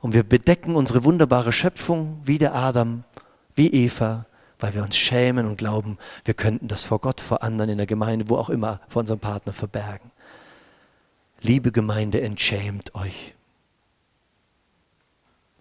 Und 0.00 0.14
wir 0.14 0.22
bedecken 0.22 0.74
unsere 0.74 1.04
wunderbare 1.04 1.52
Schöpfung 1.52 2.20
wie 2.24 2.38
der 2.38 2.54
Adam, 2.54 3.04
wie 3.54 3.68
Eva, 3.68 4.26
weil 4.58 4.74
wir 4.74 4.82
uns 4.82 4.96
schämen 4.96 5.46
und 5.46 5.56
glauben, 5.56 5.98
wir 6.24 6.34
könnten 6.34 6.68
das 6.68 6.84
vor 6.84 7.00
Gott, 7.00 7.20
vor 7.20 7.42
anderen 7.42 7.70
in 7.70 7.78
der 7.78 7.86
Gemeinde, 7.86 8.28
wo 8.28 8.36
auch 8.36 8.50
immer, 8.50 8.80
vor 8.88 9.00
unserem 9.00 9.20
Partner 9.20 9.52
verbergen. 9.52 10.10
Liebe 11.40 11.70
Gemeinde, 11.70 12.20
entschämt 12.20 12.94
euch. 12.94 13.34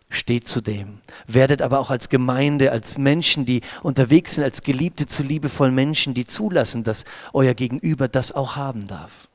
Steht 0.10 0.48
zu 0.48 0.62
dem. 0.62 1.00
Werdet 1.28 1.62
aber 1.62 1.80
auch 1.80 1.90
als 1.90 2.10
Gemeinde, 2.10 2.72
als 2.72 2.98
Menschen, 2.98 3.46
die 3.46 3.62
unterwegs 3.84 4.36
sind, 4.36 4.44
als 4.44 4.62
Geliebte 4.62 5.06
zu 5.06 5.24
liebevollen 5.24 5.76
Menschen, 5.76 6.14
die 6.14 6.26
zulassen, 6.26 6.84
dass 6.84 7.04
euer 7.34 7.54
Gegenüber 7.54 8.08
das 8.08 8.32
auch 8.32 8.56
haben 8.56 8.88
darf. 8.88 9.28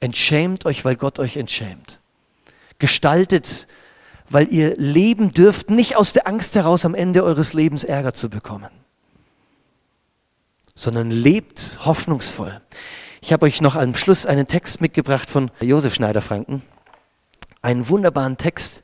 Entschämt 0.00 0.66
euch, 0.66 0.84
weil 0.84 0.94
Gott 0.94 1.18
euch 1.18 1.36
entschämt. 1.36 1.98
Gestaltet, 2.78 3.66
weil 4.28 4.52
ihr 4.52 4.76
leben 4.76 5.32
dürft, 5.32 5.70
nicht 5.70 5.96
aus 5.96 6.12
der 6.12 6.28
Angst 6.28 6.54
heraus, 6.54 6.84
am 6.84 6.94
Ende 6.94 7.24
eures 7.24 7.52
Lebens 7.52 7.82
Ärger 7.82 8.14
zu 8.14 8.28
bekommen, 8.28 8.70
sondern 10.74 11.10
lebt 11.10 11.80
hoffnungsvoll. 11.84 12.60
Ich 13.20 13.32
habe 13.32 13.46
euch 13.46 13.60
noch 13.60 13.74
am 13.74 13.96
Schluss 13.96 14.26
einen 14.26 14.46
Text 14.46 14.80
mitgebracht 14.80 15.28
von 15.28 15.50
Josef 15.60 15.94
Schneider-Franken. 15.94 16.62
Einen 17.62 17.88
wunderbaren 17.88 18.36
Text, 18.36 18.82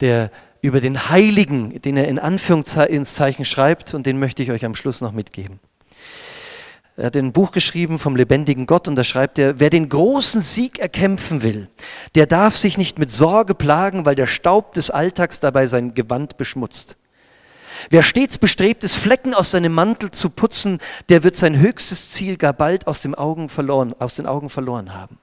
der 0.00 0.30
über 0.62 0.80
den 0.80 1.08
Heiligen, 1.08 1.80
den 1.80 1.96
er 1.96 2.08
in 2.08 2.18
Anführungszeichen 2.18 3.44
schreibt, 3.44 3.94
und 3.94 4.06
den 4.06 4.18
möchte 4.18 4.42
ich 4.42 4.50
euch 4.50 4.64
am 4.64 4.74
Schluss 4.74 5.00
noch 5.00 5.12
mitgeben. 5.12 5.58
Er 6.96 7.06
hat 7.06 7.16
ein 7.16 7.32
Buch 7.32 7.52
geschrieben 7.52 7.98
vom 7.98 8.14
lebendigen 8.14 8.66
Gott 8.66 8.86
und 8.86 8.94
da 8.94 9.04
schreibt 9.04 9.38
er, 9.38 9.58
wer 9.58 9.70
den 9.70 9.88
großen 9.88 10.42
Sieg 10.42 10.78
erkämpfen 10.78 11.42
will, 11.42 11.68
der 12.14 12.26
darf 12.26 12.54
sich 12.56 12.76
nicht 12.76 12.98
mit 12.98 13.08
Sorge 13.08 13.54
plagen, 13.54 14.04
weil 14.04 14.16
der 14.16 14.26
Staub 14.26 14.72
des 14.72 14.90
Alltags 14.90 15.40
dabei 15.40 15.66
sein 15.66 15.94
Gewand 15.94 16.36
beschmutzt. 16.36 16.96
Wer 17.88 18.02
stets 18.02 18.36
bestrebt 18.36 18.84
ist, 18.84 18.96
Flecken 18.96 19.32
aus 19.32 19.52
seinem 19.52 19.72
Mantel 19.72 20.10
zu 20.10 20.28
putzen, 20.28 20.78
der 21.08 21.22
wird 21.22 21.36
sein 21.36 21.58
höchstes 21.58 22.10
Ziel 22.10 22.36
gar 22.36 22.52
bald 22.52 22.86
aus, 22.86 23.00
den 23.00 23.14
Augen 23.14 23.48
verloren, 23.48 23.94
aus 23.98 24.16
den 24.16 24.26
Augen 24.26 24.50
verloren 24.50 24.92
haben. 24.92 25.18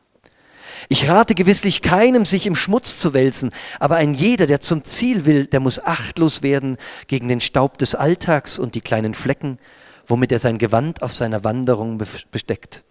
Ich 0.90 1.10
rate 1.10 1.36
gewisslich 1.36 1.82
keinem, 1.82 2.26
sich 2.26 2.46
im 2.46 2.56
Schmutz 2.56 3.00
zu 3.00 3.14
wälzen, 3.14 3.52
aber 3.80 3.96
ein 3.96 4.14
jeder, 4.14 4.48
der 4.48 4.60
zum 4.60 4.84
Ziel 4.84 5.26
will, 5.26 5.46
der 5.46 5.60
muss 5.60 5.84
achtlos 5.84 6.44
werden 6.44 6.78
gegen 7.08 7.28
den 7.28 7.42
Staub 7.42 7.78
des 7.78 7.96
Alltags 7.96 8.60
und 8.60 8.76
die 8.76 8.82
kleinen 8.82 9.14
Flecken, 9.14 9.60
womit 10.06 10.32
er 10.32 10.40
sein 10.40 10.58
Gewand 10.58 11.02
auf 11.02 11.14
seiner 11.14 11.44
Wanderung 11.44 12.02
besteckt. 12.32 12.84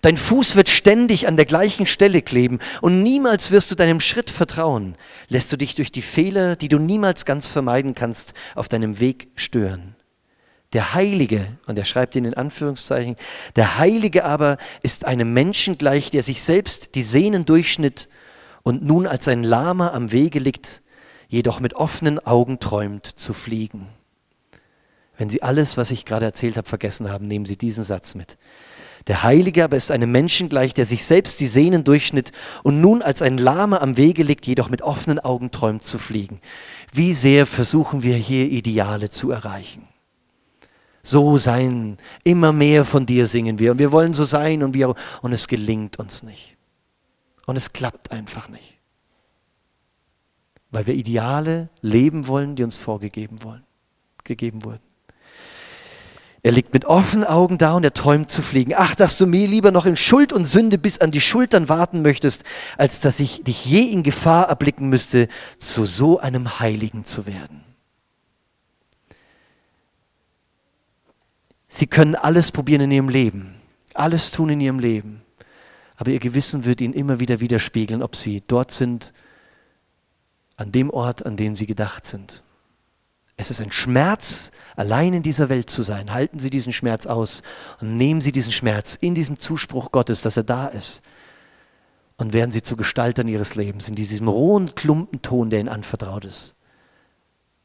Dein 0.00 0.16
Fuß 0.16 0.56
wird 0.56 0.68
ständig 0.68 1.28
an 1.28 1.36
der 1.36 1.46
gleichen 1.46 1.86
Stelle 1.86 2.22
kleben 2.22 2.58
und 2.80 3.02
niemals 3.02 3.50
wirst 3.50 3.70
du 3.70 3.74
deinem 3.74 4.00
Schritt 4.00 4.30
vertrauen. 4.30 4.96
Lässt 5.28 5.52
du 5.52 5.56
dich 5.56 5.74
durch 5.74 5.92
die 5.92 6.02
Fehler, 6.02 6.56
die 6.56 6.68
du 6.68 6.78
niemals 6.78 7.24
ganz 7.24 7.46
vermeiden 7.46 7.94
kannst, 7.94 8.34
auf 8.54 8.68
deinem 8.68 8.98
Weg 8.98 9.28
stören. 9.36 9.94
Der 10.72 10.94
Heilige, 10.94 11.46
und 11.66 11.78
er 11.78 11.84
schreibt 11.84 12.16
ihn 12.16 12.24
in 12.24 12.34
Anführungszeichen, 12.34 13.16
der 13.56 13.78
Heilige 13.78 14.24
aber 14.24 14.56
ist 14.82 15.04
einem 15.04 15.32
Menschen 15.34 15.76
gleich, 15.76 16.10
der 16.10 16.22
sich 16.22 16.42
selbst 16.42 16.94
die 16.94 17.02
Sehnen 17.02 17.44
durchschnitt 17.44 18.08
und 18.62 18.82
nun 18.82 19.06
als 19.06 19.28
ein 19.28 19.42
Lama 19.42 19.92
am 19.92 20.12
Wege 20.12 20.38
liegt, 20.38 20.82
jedoch 21.28 21.60
mit 21.60 21.74
offenen 21.74 22.18
Augen 22.24 22.58
träumt 22.58 23.06
zu 23.06 23.34
fliegen. 23.34 23.88
Wenn 25.18 25.28
Sie 25.28 25.42
alles, 25.42 25.76
was 25.76 25.90
ich 25.90 26.04
gerade 26.04 26.24
erzählt 26.24 26.56
habe, 26.56 26.68
vergessen 26.68 27.10
haben, 27.10 27.28
nehmen 27.28 27.44
Sie 27.44 27.56
diesen 27.56 27.84
Satz 27.84 28.14
mit. 28.14 28.38
Der 29.08 29.22
Heilige 29.24 29.64
aber 29.64 29.76
ist 29.76 29.90
einem 29.90 30.10
Menschen 30.10 30.48
gleich, 30.48 30.74
der 30.74 30.86
sich 30.86 31.04
selbst 31.04 31.40
die 31.40 31.46
Sehnen 31.46 31.84
durchschnitt 31.84 32.32
und 32.62 32.80
nun 32.80 33.02
als 33.02 33.20
ein 33.20 33.36
Lama 33.36 33.78
am 33.78 33.96
Wege 33.96 34.22
liegt, 34.22 34.46
jedoch 34.46 34.70
mit 34.70 34.80
offenen 34.80 35.18
Augen 35.18 35.50
träumt 35.50 35.84
zu 35.84 35.98
fliegen. 35.98 36.40
Wie 36.92 37.12
sehr 37.12 37.46
versuchen 37.46 38.02
wir 38.02 38.16
hier 38.16 38.46
Ideale 38.46 39.10
zu 39.10 39.30
erreichen? 39.30 39.91
So 41.02 41.36
sein, 41.36 41.98
immer 42.22 42.52
mehr 42.52 42.84
von 42.84 43.06
dir 43.06 43.26
singen 43.26 43.58
wir 43.58 43.72
und 43.72 43.78
wir 43.78 43.90
wollen 43.90 44.14
so 44.14 44.24
sein 44.24 44.62
und 44.62 44.74
wir 44.74 44.94
und 45.20 45.32
es 45.32 45.48
gelingt 45.48 45.98
uns 45.98 46.22
nicht. 46.22 46.56
Und 47.46 47.56
es 47.56 47.72
klappt 47.72 48.12
einfach 48.12 48.48
nicht. 48.48 48.78
Weil 50.70 50.86
wir 50.86 50.94
Ideale 50.94 51.68
leben 51.80 52.28
wollen, 52.28 52.54
die 52.54 52.62
uns 52.62 52.78
vorgegeben 52.78 53.42
wollen, 53.42 53.64
gegeben 54.24 54.64
wurden. 54.64 54.80
Er 56.44 56.52
liegt 56.52 56.72
mit 56.72 56.84
offenen 56.86 57.24
Augen 57.24 57.56
da 57.56 57.74
und 57.74 57.84
er 57.84 57.94
träumt 57.94 58.30
zu 58.30 58.42
fliegen. 58.42 58.72
Ach, 58.76 58.96
dass 58.96 59.16
du 59.16 59.26
mir 59.26 59.46
lieber 59.46 59.70
noch 59.70 59.86
in 59.86 59.96
Schuld 59.96 60.32
und 60.32 60.44
Sünde 60.44 60.76
bis 60.76 61.00
an 61.00 61.12
die 61.12 61.20
Schultern 61.20 61.68
warten 61.68 62.02
möchtest, 62.02 62.42
als 62.76 63.00
dass 63.00 63.20
ich 63.20 63.44
dich 63.44 63.64
je 63.64 63.82
in 63.82 64.02
Gefahr 64.02 64.48
erblicken 64.48 64.88
müsste, 64.88 65.28
zu 65.58 65.84
so 65.84 66.18
einem 66.18 66.58
Heiligen 66.58 67.04
zu 67.04 67.26
werden. 67.26 67.71
Sie 71.74 71.86
können 71.86 72.14
alles 72.14 72.52
probieren 72.52 72.82
in 72.82 72.90
ihrem 72.90 73.08
Leben, 73.08 73.54
alles 73.94 74.30
tun 74.30 74.50
in 74.50 74.60
ihrem 74.60 74.78
Leben, 74.78 75.22
aber 75.96 76.10
ihr 76.10 76.18
Gewissen 76.18 76.66
wird 76.66 76.82
ihnen 76.82 76.92
immer 76.92 77.18
wieder 77.18 77.40
widerspiegeln, 77.40 78.02
ob 78.02 78.14
sie 78.14 78.42
dort 78.46 78.72
sind, 78.72 79.14
an 80.56 80.70
dem 80.70 80.90
Ort, 80.90 81.24
an 81.24 81.38
den 81.38 81.56
sie 81.56 81.64
gedacht 81.64 82.04
sind. 82.04 82.42
Es 83.38 83.50
ist 83.50 83.62
ein 83.62 83.72
Schmerz, 83.72 84.50
allein 84.76 85.14
in 85.14 85.22
dieser 85.22 85.48
Welt 85.48 85.70
zu 85.70 85.80
sein. 85.80 86.12
Halten 86.12 86.38
Sie 86.38 86.50
diesen 86.50 86.74
Schmerz 86.74 87.06
aus 87.06 87.40
und 87.80 87.96
nehmen 87.96 88.20
Sie 88.20 88.32
diesen 88.32 88.52
Schmerz 88.52 88.94
in 89.00 89.14
diesem 89.14 89.38
Zuspruch 89.38 89.92
Gottes, 89.92 90.20
dass 90.20 90.36
er 90.36 90.44
da 90.44 90.66
ist. 90.66 91.00
Und 92.18 92.34
werden 92.34 92.52
Sie 92.52 92.60
zu 92.60 92.76
Gestaltern 92.76 93.28
Ihres 93.28 93.54
Lebens, 93.54 93.88
in 93.88 93.94
diesem 93.94 94.28
rohen 94.28 94.74
Klumpenton, 94.74 95.48
der 95.48 95.60
Ihnen 95.60 95.70
anvertraut 95.70 96.26
ist. 96.26 96.54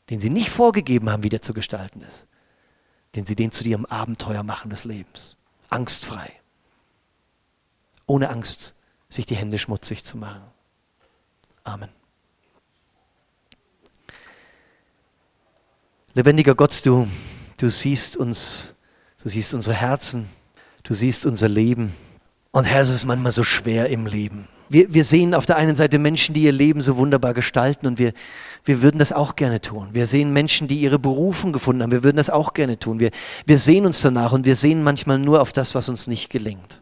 Den 0.10 0.22
Sie 0.22 0.30
nicht 0.30 0.50
vorgegeben 0.50 1.10
haben, 1.10 1.24
wie 1.24 1.30
der 1.30 1.42
zu 1.42 1.54
gestalten 1.54 2.00
ist. 2.02 2.27
Den 3.18 3.26
Sie 3.26 3.34
den 3.34 3.52
zu 3.52 3.64
Ihrem 3.64 3.88
Abenteuer 3.88 4.44
machen 4.44 4.70
des 4.70 4.84
Lebens. 4.84 5.38
Angstfrei. 5.70 6.32
Ohne 8.06 8.30
Angst, 8.30 8.76
sich 9.10 9.26
die 9.26 9.36
Hände 9.36 9.58
schmutzig 9.58 10.04
zu 10.04 10.18
machen. 10.18 10.44
Amen. 11.64 11.90
Lebendiger 16.14 16.54
Gott, 16.54 16.86
du, 16.86 17.08
du 17.58 17.70
siehst 17.72 18.18
uns, 18.18 18.76
du 19.24 19.30
siehst 19.30 19.56
unsere 19.56 19.76
Herzen, 19.76 20.30
du 20.84 20.94
siehst 20.94 21.26
unser 21.26 21.50
Leben. 21.50 21.96
Und 22.52 22.66
Herr, 22.66 22.84
es 22.84 22.90
ist 22.90 23.06
manchmal 23.06 23.32
so 23.32 23.44
schwer 23.44 23.90
im 23.90 24.06
Leben. 24.06 24.48
Wir, 24.70 24.94
wir 24.94 25.04
sehen 25.04 25.34
auf 25.34 25.46
der 25.46 25.58
einen 25.58 25.76
Seite 25.76 26.00
Menschen, 26.00 26.34
die 26.34 26.44
ihr 26.44 26.52
Leben 26.52 26.82
so 26.82 26.98
wunderbar 26.98 27.34
gestalten 27.34 27.88
und 27.88 28.00
wir, 28.00 28.14
wir 28.64 28.82
würden 28.82 29.00
das 29.00 29.12
auch 29.12 29.36
gerne 29.36 29.62
tun. 29.62 29.90
Wir 29.94 30.08
sehen 30.08 30.34
Menschen, 30.34 30.68
die 30.68 30.80
ihre 30.80 31.00
Berufung 31.00 31.54
gefunden 31.54 31.84
haben. 31.84 31.92
Wir 31.92 32.04
würden 32.04 32.18
das 32.18 32.30
auch 32.30 32.54
gerne 32.54 32.78
tun. 32.78 33.00
Wir, 33.00 33.12
wir 33.46 33.58
sehen 33.58 33.86
uns 33.86 34.02
danach 34.02 34.32
und 34.32 34.46
wir 34.46 34.56
sehen 34.56 34.84
manchmal 34.84 35.20
nur 35.20 35.42
auf 35.42 35.54
das, 35.54 35.76
was 35.76 35.90
uns 35.90 36.08
nicht 36.08 36.30
gelingt. 36.30 36.82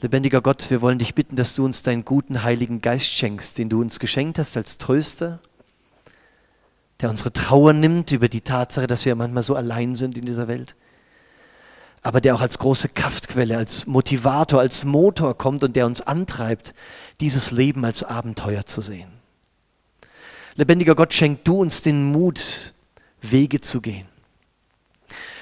Lebendiger 0.00 0.40
Gott, 0.40 0.70
wir 0.70 0.80
wollen 0.80 0.98
dich 0.98 1.14
bitten, 1.14 1.34
dass 1.34 1.56
du 1.56 1.64
uns 1.64 1.82
deinen 1.82 2.04
guten 2.04 2.44
Heiligen 2.44 2.80
Geist 2.80 3.10
schenkst, 3.10 3.58
den 3.58 3.68
du 3.68 3.80
uns 3.80 3.98
geschenkt 3.98 4.38
hast 4.38 4.56
als 4.56 4.78
Tröster 4.78 5.40
der 7.00 7.10
unsere 7.10 7.32
Trauer 7.32 7.72
nimmt 7.72 8.12
über 8.12 8.28
die 8.28 8.40
Tatsache, 8.40 8.86
dass 8.86 9.04
wir 9.04 9.14
manchmal 9.14 9.42
so 9.42 9.54
allein 9.54 9.94
sind 9.94 10.18
in 10.18 10.24
dieser 10.24 10.48
Welt. 10.48 10.74
Aber 12.08 12.22
der 12.22 12.34
auch 12.34 12.40
als 12.40 12.58
große 12.58 12.88
Kraftquelle, 12.88 13.58
als 13.58 13.86
Motivator, 13.86 14.60
als 14.60 14.82
Motor 14.82 15.36
kommt 15.36 15.62
und 15.62 15.76
der 15.76 15.84
uns 15.84 16.00
antreibt, 16.00 16.72
dieses 17.20 17.50
Leben 17.50 17.84
als 17.84 18.02
Abenteuer 18.02 18.64
zu 18.64 18.80
sehen. 18.80 19.10
Lebendiger 20.54 20.94
Gott, 20.94 21.12
schenk 21.12 21.44
du 21.44 21.60
uns 21.60 21.82
den 21.82 22.10
Mut, 22.10 22.72
Wege 23.20 23.60
zu 23.60 23.82
gehen. 23.82 24.06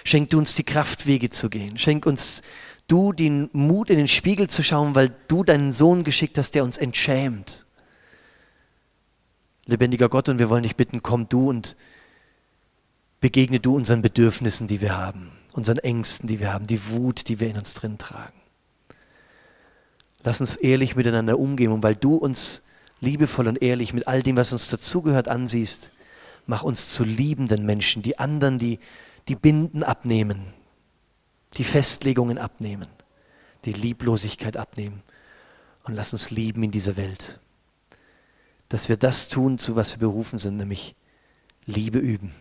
Schenk 0.03 0.31
du 0.31 0.39
uns 0.39 0.57
die 0.57 0.65
Kraft, 0.65 1.07
Wege 1.07 1.31
zu 1.31 1.51
gehen. 1.51 1.79
Schenk 1.79 2.05
uns 2.05 2.43
du 2.89 3.13
den 3.13 3.49
Mut, 3.53 3.89
in 3.89 3.99
den 3.99 4.09
Spiegel 4.09 4.51
zu 4.51 4.65
schauen, 4.65 4.97
weil 4.97 5.15
du 5.29 5.45
deinen 5.45 5.71
Sohn 5.71 6.03
geschickt 6.03 6.37
hast, 6.37 6.57
der 6.57 6.65
uns 6.65 6.79
entschämt. 6.79 7.65
Lebendiger 9.67 10.09
Gott, 10.09 10.29
und 10.29 10.41
wir 10.41 10.51
wollen 10.51 10.65
dich 10.65 10.75
bitten, 10.75 11.01
komm 11.01 11.29
du 11.29 11.49
und 11.49 11.77
begegne 13.21 13.61
du 13.61 13.77
unseren 13.77 14.03
Bedürfnissen, 14.03 14.67
die 14.67 14.81
wir 14.81 14.97
haben, 14.97 15.31
unseren 15.57 15.79
Ängsten, 15.79 16.29
die 16.29 16.39
wir 16.39 16.53
haben, 16.53 16.67
die 16.67 16.91
Wut, 16.91 17.29
die 17.29 17.41
wir 17.41 17.49
in 17.49 17.57
uns 17.57 17.75
drin 17.75 17.99
tragen. 17.99 18.39
Lass 20.23 20.41
uns 20.41 20.57
ehrlich 20.57 20.97
miteinander 20.97 21.39
umgehen 21.39 21.73
und 21.73 21.83
weil 21.83 21.97
du 21.97 22.17
uns 22.17 22.63
liebevoll 23.01 23.49
und 23.49 23.63
ehrlich 23.63 23.93
mit 23.93 24.07
all 24.07 24.23
dem, 24.23 24.37
was 24.37 24.53
uns 24.53 24.69
dazugehört, 24.69 25.29
ansiehst, 25.29 25.91
mach 26.47 26.63
uns 26.63 26.91
zu 26.93 27.05
liebenden 27.05 27.65
Menschen, 27.65 28.03
die 28.03 28.19
anderen, 28.19 28.59
die 28.59 28.79
die 29.29 29.35
Binden 29.35 29.83
abnehmen, 29.83 30.53
die 31.55 31.65
Festlegungen 31.65 32.39
abnehmen, 32.39 32.89
die 33.65 33.73
Lieblosigkeit 33.73 34.57
abnehmen 34.57 35.03
und 35.85 35.95
lass 35.95 36.13
uns 36.13 36.31
lieben 36.31 36.63
in 36.63 36.71
dieser 36.71 36.97
Welt. 36.97 37.41
Dass 38.69 38.89
wir 38.89 38.97
das 38.97 39.29
tun, 39.29 39.59
zu 39.59 39.75
was 39.75 39.93
wir 39.93 40.09
berufen 40.09 40.39
sind, 40.39 40.57
nämlich 40.59 40.95
Liebe 41.67 41.99
üben, 41.99 42.35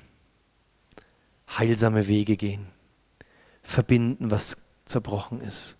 heilsame 1.57 2.07
Wege 2.07 2.35
gehen, 2.35 2.67
verbinden, 3.65 4.31
was 4.31 4.57
zerbrochen 4.85 5.41
ist. 5.41 5.77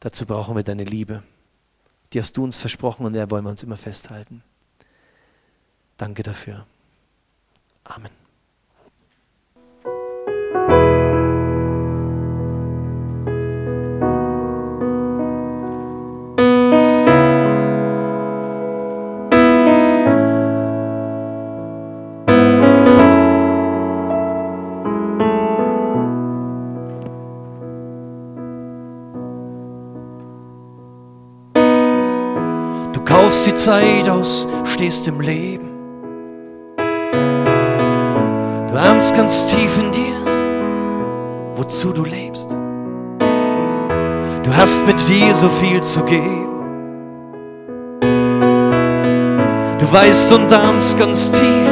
Dazu 0.00 0.26
brauchen 0.26 0.56
wir 0.56 0.62
deine 0.62 0.84
Liebe. 0.84 1.22
Die 2.12 2.20
hast 2.20 2.36
du 2.36 2.44
uns 2.44 2.58
versprochen 2.58 3.06
und 3.06 3.14
der 3.14 3.30
wollen 3.30 3.44
wir 3.44 3.50
uns 3.50 3.62
immer 3.62 3.76
festhalten. 3.76 4.42
Danke 5.96 6.22
dafür. 6.22 6.66
Amen. 7.84 8.25
Kaufst 33.36 33.46
die 33.46 33.54
Zeit 33.54 34.08
aus, 34.08 34.48
stehst 34.64 35.06
im 35.08 35.20
Leben. 35.20 35.68
Du 38.68 38.74
ahnst 38.78 39.14
ganz 39.14 39.46
tief 39.48 39.78
in 39.78 39.90
dir, 39.92 40.16
wozu 41.54 41.92
du 41.92 42.04
lebst. 42.04 42.50
Du 44.42 44.56
hast 44.56 44.86
mit 44.86 44.96
dir 45.06 45.34
so 45.34 45.50
viel 45.50 45.82
zu 45.82 46.02
geben. 46.04 46.48
Du 49.78 49.92
weißt 49.92 50.32
und 50.32 50.50
ahnst 50.50 50.98
ganz 50.98 51.30
tief, 51.30 51.68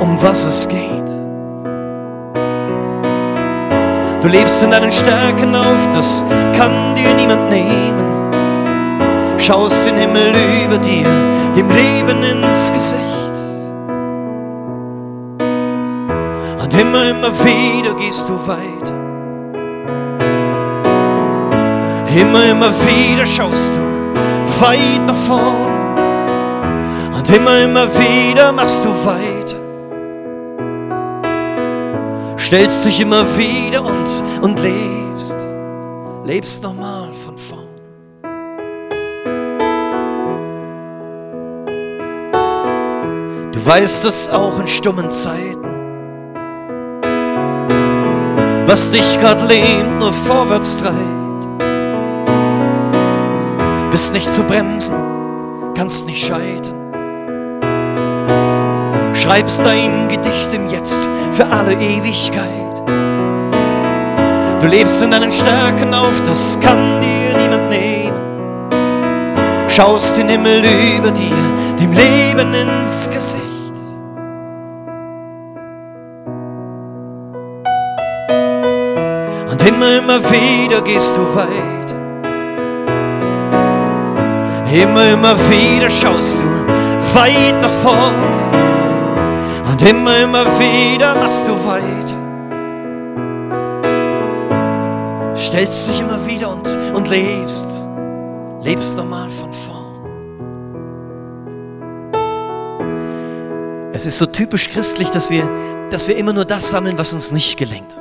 um 0.00 0.16
was 0.22 0.44
es 0.44 0.66
geht. 0.68 0.78
Du 4.22 4.28
lebst 4.28 4.62
in 4.62 4.70
deinen 4.70 4.92
Stärken 4.92 5.54
auf, 5.54 5.88
das 5.90 6.24
kann 6.56 6.94
dir 6.94 7.14
niemand 7.14 7.50
nehmen 7.50 8.07
schaust 9.38 9.86
den 9.86 9.96
Himmel 9.96 10.32
über 10.64 10.78
dir, 10.78 11.06
dem 11.56 11.68
Leben 11.70 12.22
ins 12.22 12.72
Gesicht. 12.72 13.04
Und 16.62 16.74
immer, 16.80 17.08
immer 17.10 17.32
wieder 17.44 17.94
gehst 17.94 18.28
du 18.28 18.34
weiter. 18.46 18.94
Immer, 22.14 22.50
immer 22.50 22.70
wieder 22.70 23.24
schaust 23.24 23.76
du 23.76 23.80
weit 24.60 25.06
nach 25.06 25.14
vorne. 25.14 25.78
Und 27.16 27.30
immer, 27.30 27.62
immer 27.62 27.86
wieder 27.86 28.52
machst 28.52 28.84
du 28.84 28.90
weiter. 29.04 29.56
Stellst 32.38 32.84
dich 32.86 33.00
immer 33.00 33.24
wieder 33.36 33.84
und, 33.84 34.08
und 34.42 34.60
lebst. 34.62 35.36
Lebst 36.24 36.62
nochmal 36.62 36.97
weißt 43.68 44.06
es 44.06 44.30
auch 44.30 44.58
in 44.58 44.66
stummen 44.66 45.10
Zeiten. 45.10 45.68
Was 48.64 48.90
dich 48.90 49.20
grad 49.20 49.46
lähmt, 49.46 50.00
nur 50.00 50.10
vorwärts 50.10 50.82
treibt. 50.82 51.48
Bist 53.90 54.14
nicht 54.14 54.32
zu 54.32 54.42
bremsen, 54.44 54.96
kannst 55.76 56.06
nicht 56.06 56.26
scheitern. 56.26 56.76
Schreibst 59.12 59.62
dein 59.62 60.08
Gedicht 60.08 60.54
im 60.54 60.68
Jetzt 60.68 61.10
für 61.32 61.46
alle 61.48 61.74
Ewigkeit. 61.74 62.48
Du 64.62 64.66
lebst 64.66 65.02
in 65.02 65.10
deinen 65.10 65.32
Stärken 65.32 65.92
auf, 65.92 66.22
das 66.22 66.58
kann 66.60 67.02
dir 67.02 67.36
niemand 67.38 67.68
nehmen. 67.68 68.18
Schaust 69.68 70.16
den 70.16 70.30
Himmel 70.30 70.62
über 70.96 71.10
dir, 71.10 71.76
dem 71.78 71.92
Leben 71.92 72.54
ins 72.54 73.10
Gesicht. 73.10 73.47
Immer, 79.68 79.98
immer 79.98 80.18
wieder 80.30 80.80
gehst 80.80 81.14
du 81.14 81.20
weit. 81.34 81.94
Immer, 84.72 85.12
immer 85.12 85.36
wieder 85.50 85.90
schaust 85.90 86.40
du 86.40 86.46
weit 87.14 87.60
nach 87.60 87.72
vorne. 87.72 88.26
Und 89.70 89.82
immer, 89.82 90.20
immer 90.20 90.46
wieder 90.58 91.14
machst 91.16 91.46
du 91.48 91.52
weiter. 91.66 92.16
Stellst 95.36 95.88
dich 95.88 96.00
immer 96.00 96.26
wieder 96.26 96.50
und, 96.50 96.78
und 96.94 97.10
lebst. 97.10 97.86
Lebst 98.62 98.96
nochmal 98.96 99.28
von 99.28 99.52
vorn. 99.52 99.84
Es 103.92 104.06
ist 104.06 104.16
so 104.16 104.24
typisch 104.24 104.70
christlich, 104.70 105.10
dass 105.10 105.28
wir, 105.28 105.42
dass 105.90 106.08
wir 106.08 106.16
immer 106.16 106.32
nur 106.32 106.46
das 106.46 106.70
sammeln, 106.70 106.96
was 106.96 107.12
uns 107.12 107.32
nicht 107.32 107.58
gelingt. 107.58 107.97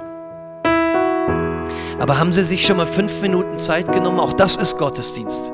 Aber 2.00 2.20
haben 2.20 2.32
Sie 2.32 2.44
sich 2.44 2.66
schon 2.66 2.78
mal 2.78 2.86
fünf 2.86 3.22
Minuten 3.22 3.58
Zeit 3.58 3.92
genommen? 3.92 4.20
Auch 4.20 4.34
das 4.34 4.56
ist 4.56 4.78
Gottesdienst. 4.78 5.52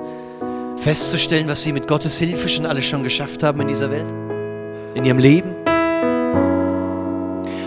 Festzustellen, 0.75 1.47
was 1.47 1.61
Sie 1.61 1.71
mit 1.71 1.87
Gottes 1.87 2.17
Hilfe 2.17 2.49
schon 2.49 2.65
alles 2.65 2.85
schon 2.85 3.03
geschafft 3.03 3.43
haben 3.43 3.61
in 3.61 3.69
dieser 3.69 3.89
Welt, 3.89 4.11
in 4.95 5.05
Ihrem 5.05 5.19
Leben. 5.19 5.55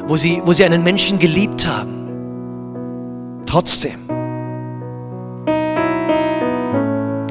Wo 0.07 0.17
Sie, 0.17 0.43
wo 0.45 0.53
Sie 0.53 0.65
einen 0.65 0.85
Menschen 0.85 1.19
geliebt 1.19 1.67
haben. 1.67 3.41
Trotzdem. 3.47 4.01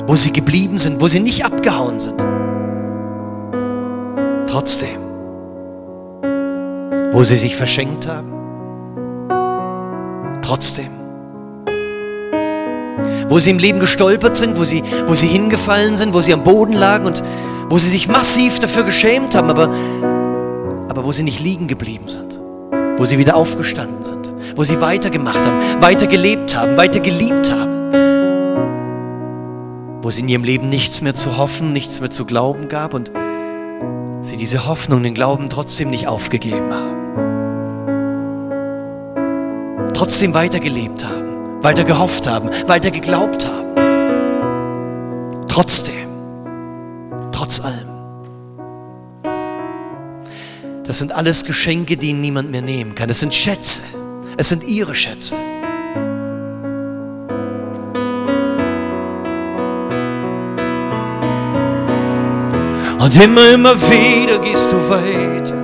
Wo 0.07 0.15
Sie 0.15 0.33
geblieben 0.33 0.77
sind, 0.77 0.99
wo 0.99 1.07
Sie 1.07 1.19
nicht 1.19 1.45
abgehauen 1.45 1.99
sind. 1.99 2.25
Trotzdem. 4.49 4.99
Wo 7.11 7.23
Sie 7.23 7.35
sich 7.35 7.55
verschenkt 7.55 8.07
haben. 8.07 8.33
Trotzdem 10.41 10.94
wo 13.27 13.39
sie 13.39 13.49
im 13.51 13.57
Leben 13.57 13.79
gestolpert 13.79 14.35
sind, 14.35 14.57
wo 14.57 14.63
sie, 14.63 14.83
wo 15.07 15.13
sie 15.13 15.27
hingefallen 15.27 15.95
sind, 15.95 16.13
wo 16.13 16.21
sie 16.21 16.33
am 16.33 16.43
Boden 16.43 16.73
lagen 16.73 17.05
und 17.05 17.23
wo 17.69 17.77
sie 17.77 17.89
sich 17.89 18.07
massiv 18.07 18.59
dafür 18.59 18.83
geschämt 18.83 19.35
haben, 19.35 19.49
aber, 19.49 19.73
aber 20.89 21.03
wo 21.03 21.11
sie 21.11 21.23
nicht 21.23 21.41
liegen 21.41 21.67
geblieben 21.67 22.07
sind, 22.07 22.39
wo 22.97 23.05
sie 23.05 23.17
wieder 23.17 23.35
aufgestanden 23.35 24.03
sind, 24.03 24.31
wo 24.55 24.63
sie 24.63 24.79
weitergemacht 24.81 25.45
haben, 25.45 25.59
weiter 25.81 26.07
gelebt 26.07 26.55
haben, 26.55 26.77
weiter 26.77 26.99
geliebt 26.99 27.51
haben, 27.51 27.73
wo 30.01 30.11
sie 30.11 30.21
in 30.21 30.29
ihrem 30.29 30.43
Leben 30.43 30.69
nichts 30.69 31.01
mehr 31.01 31.15
zu 31.15 31.37
hoffen, 31.37 31.73
nichts 31.73 31.99
mehr 31.99 32.11
zu 32.11 32.25
glauben 32.25 32.69
gab 32.69 32.93
und 32.93 33.11
sie 34.21 34.37
diese 34.37 34.67
Hoffnung, 34.67 35.01
den 35.03 35.15
Glauben 35.15 35.49
trotzdem 35.49 35.89
nicht 35.89 36.07
aufgegeben 36.07 36.71
haben, 36.71 36.95
trotzdem 39.93 40.33
weitergelebt 40.35 41.03
haben 41.03 41.24
weiter 41.65 41.83
gehofft 41.83 42.27
haben, 42.27 42.51
weiter 42.67 42.91
geglaubt 42.91 43.47
haben. 43.47 43.65
Trotzdem, 45.47 46.07
trotz 47.31 47.59
allem. 47.59 47.89
Das 50.83 50.99
sind 50.99 51.11
alles 51.11 51.43
Geschenke, 51.43 51.97
die 51.97 52.13
niemand 52.13 52.51
mehr 52.51 52.61
nehmen 52.61 52.93
kann. 52.93 53.09
Es 53.09 53.21
sind 53.21 53.33
Schätze. 53.33 53.81
Es 54.37 54.49
sind 54.49 54.63
ihre 54.63 54.93
Schätze. 54.93 55.35
Und 62.99 63.15
immer, 63.19 63.49
immer 63.49 63.75
wieder 63.89 64.37
gehst 64.37 64.71
du 64.71 64.77
weiter. 64.87 65.55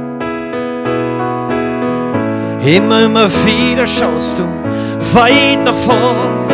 Immer, 2.65 3.03
immer 3.03 3.29
wieder 3.45 3.85
schaust 3.85 4.39
du 4.39 4.61
weit 5.13 5.63
nach 5.65 5.75
vorn. 5.75 6.51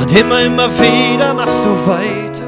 Und 0.00 0.12
immer, 0.12 0.40
immer 0.42 0.68
wieder 0.78 1.34
machst 1.34 1.64
du 1.64 1.70
weiter. 1.86 2.44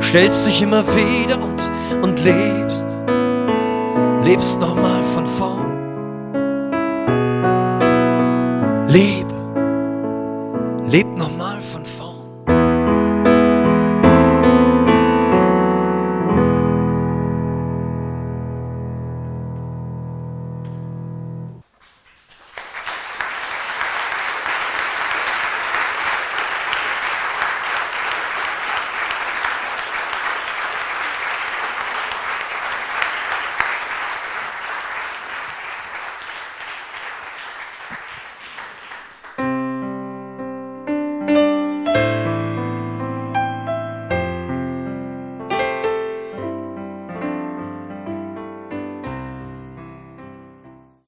Stellst 0.00 0.46
dich 0.46 0.62
immer 0.62 0.82
wieder 0.96 1.36
und, 1.36 1.70
und 2.02 2.24
lebst. 2.24 2.96
Lebst 4.24 4.60
nochmal 4.60 5.02
von 5.14 5.26
vorn. 5.26 5.68
Leb. 8.88 9.26
Leb 10.88 11.16
nochmal 11.16 11.60
von 11.60 11.84
vorn. 11.84 11.87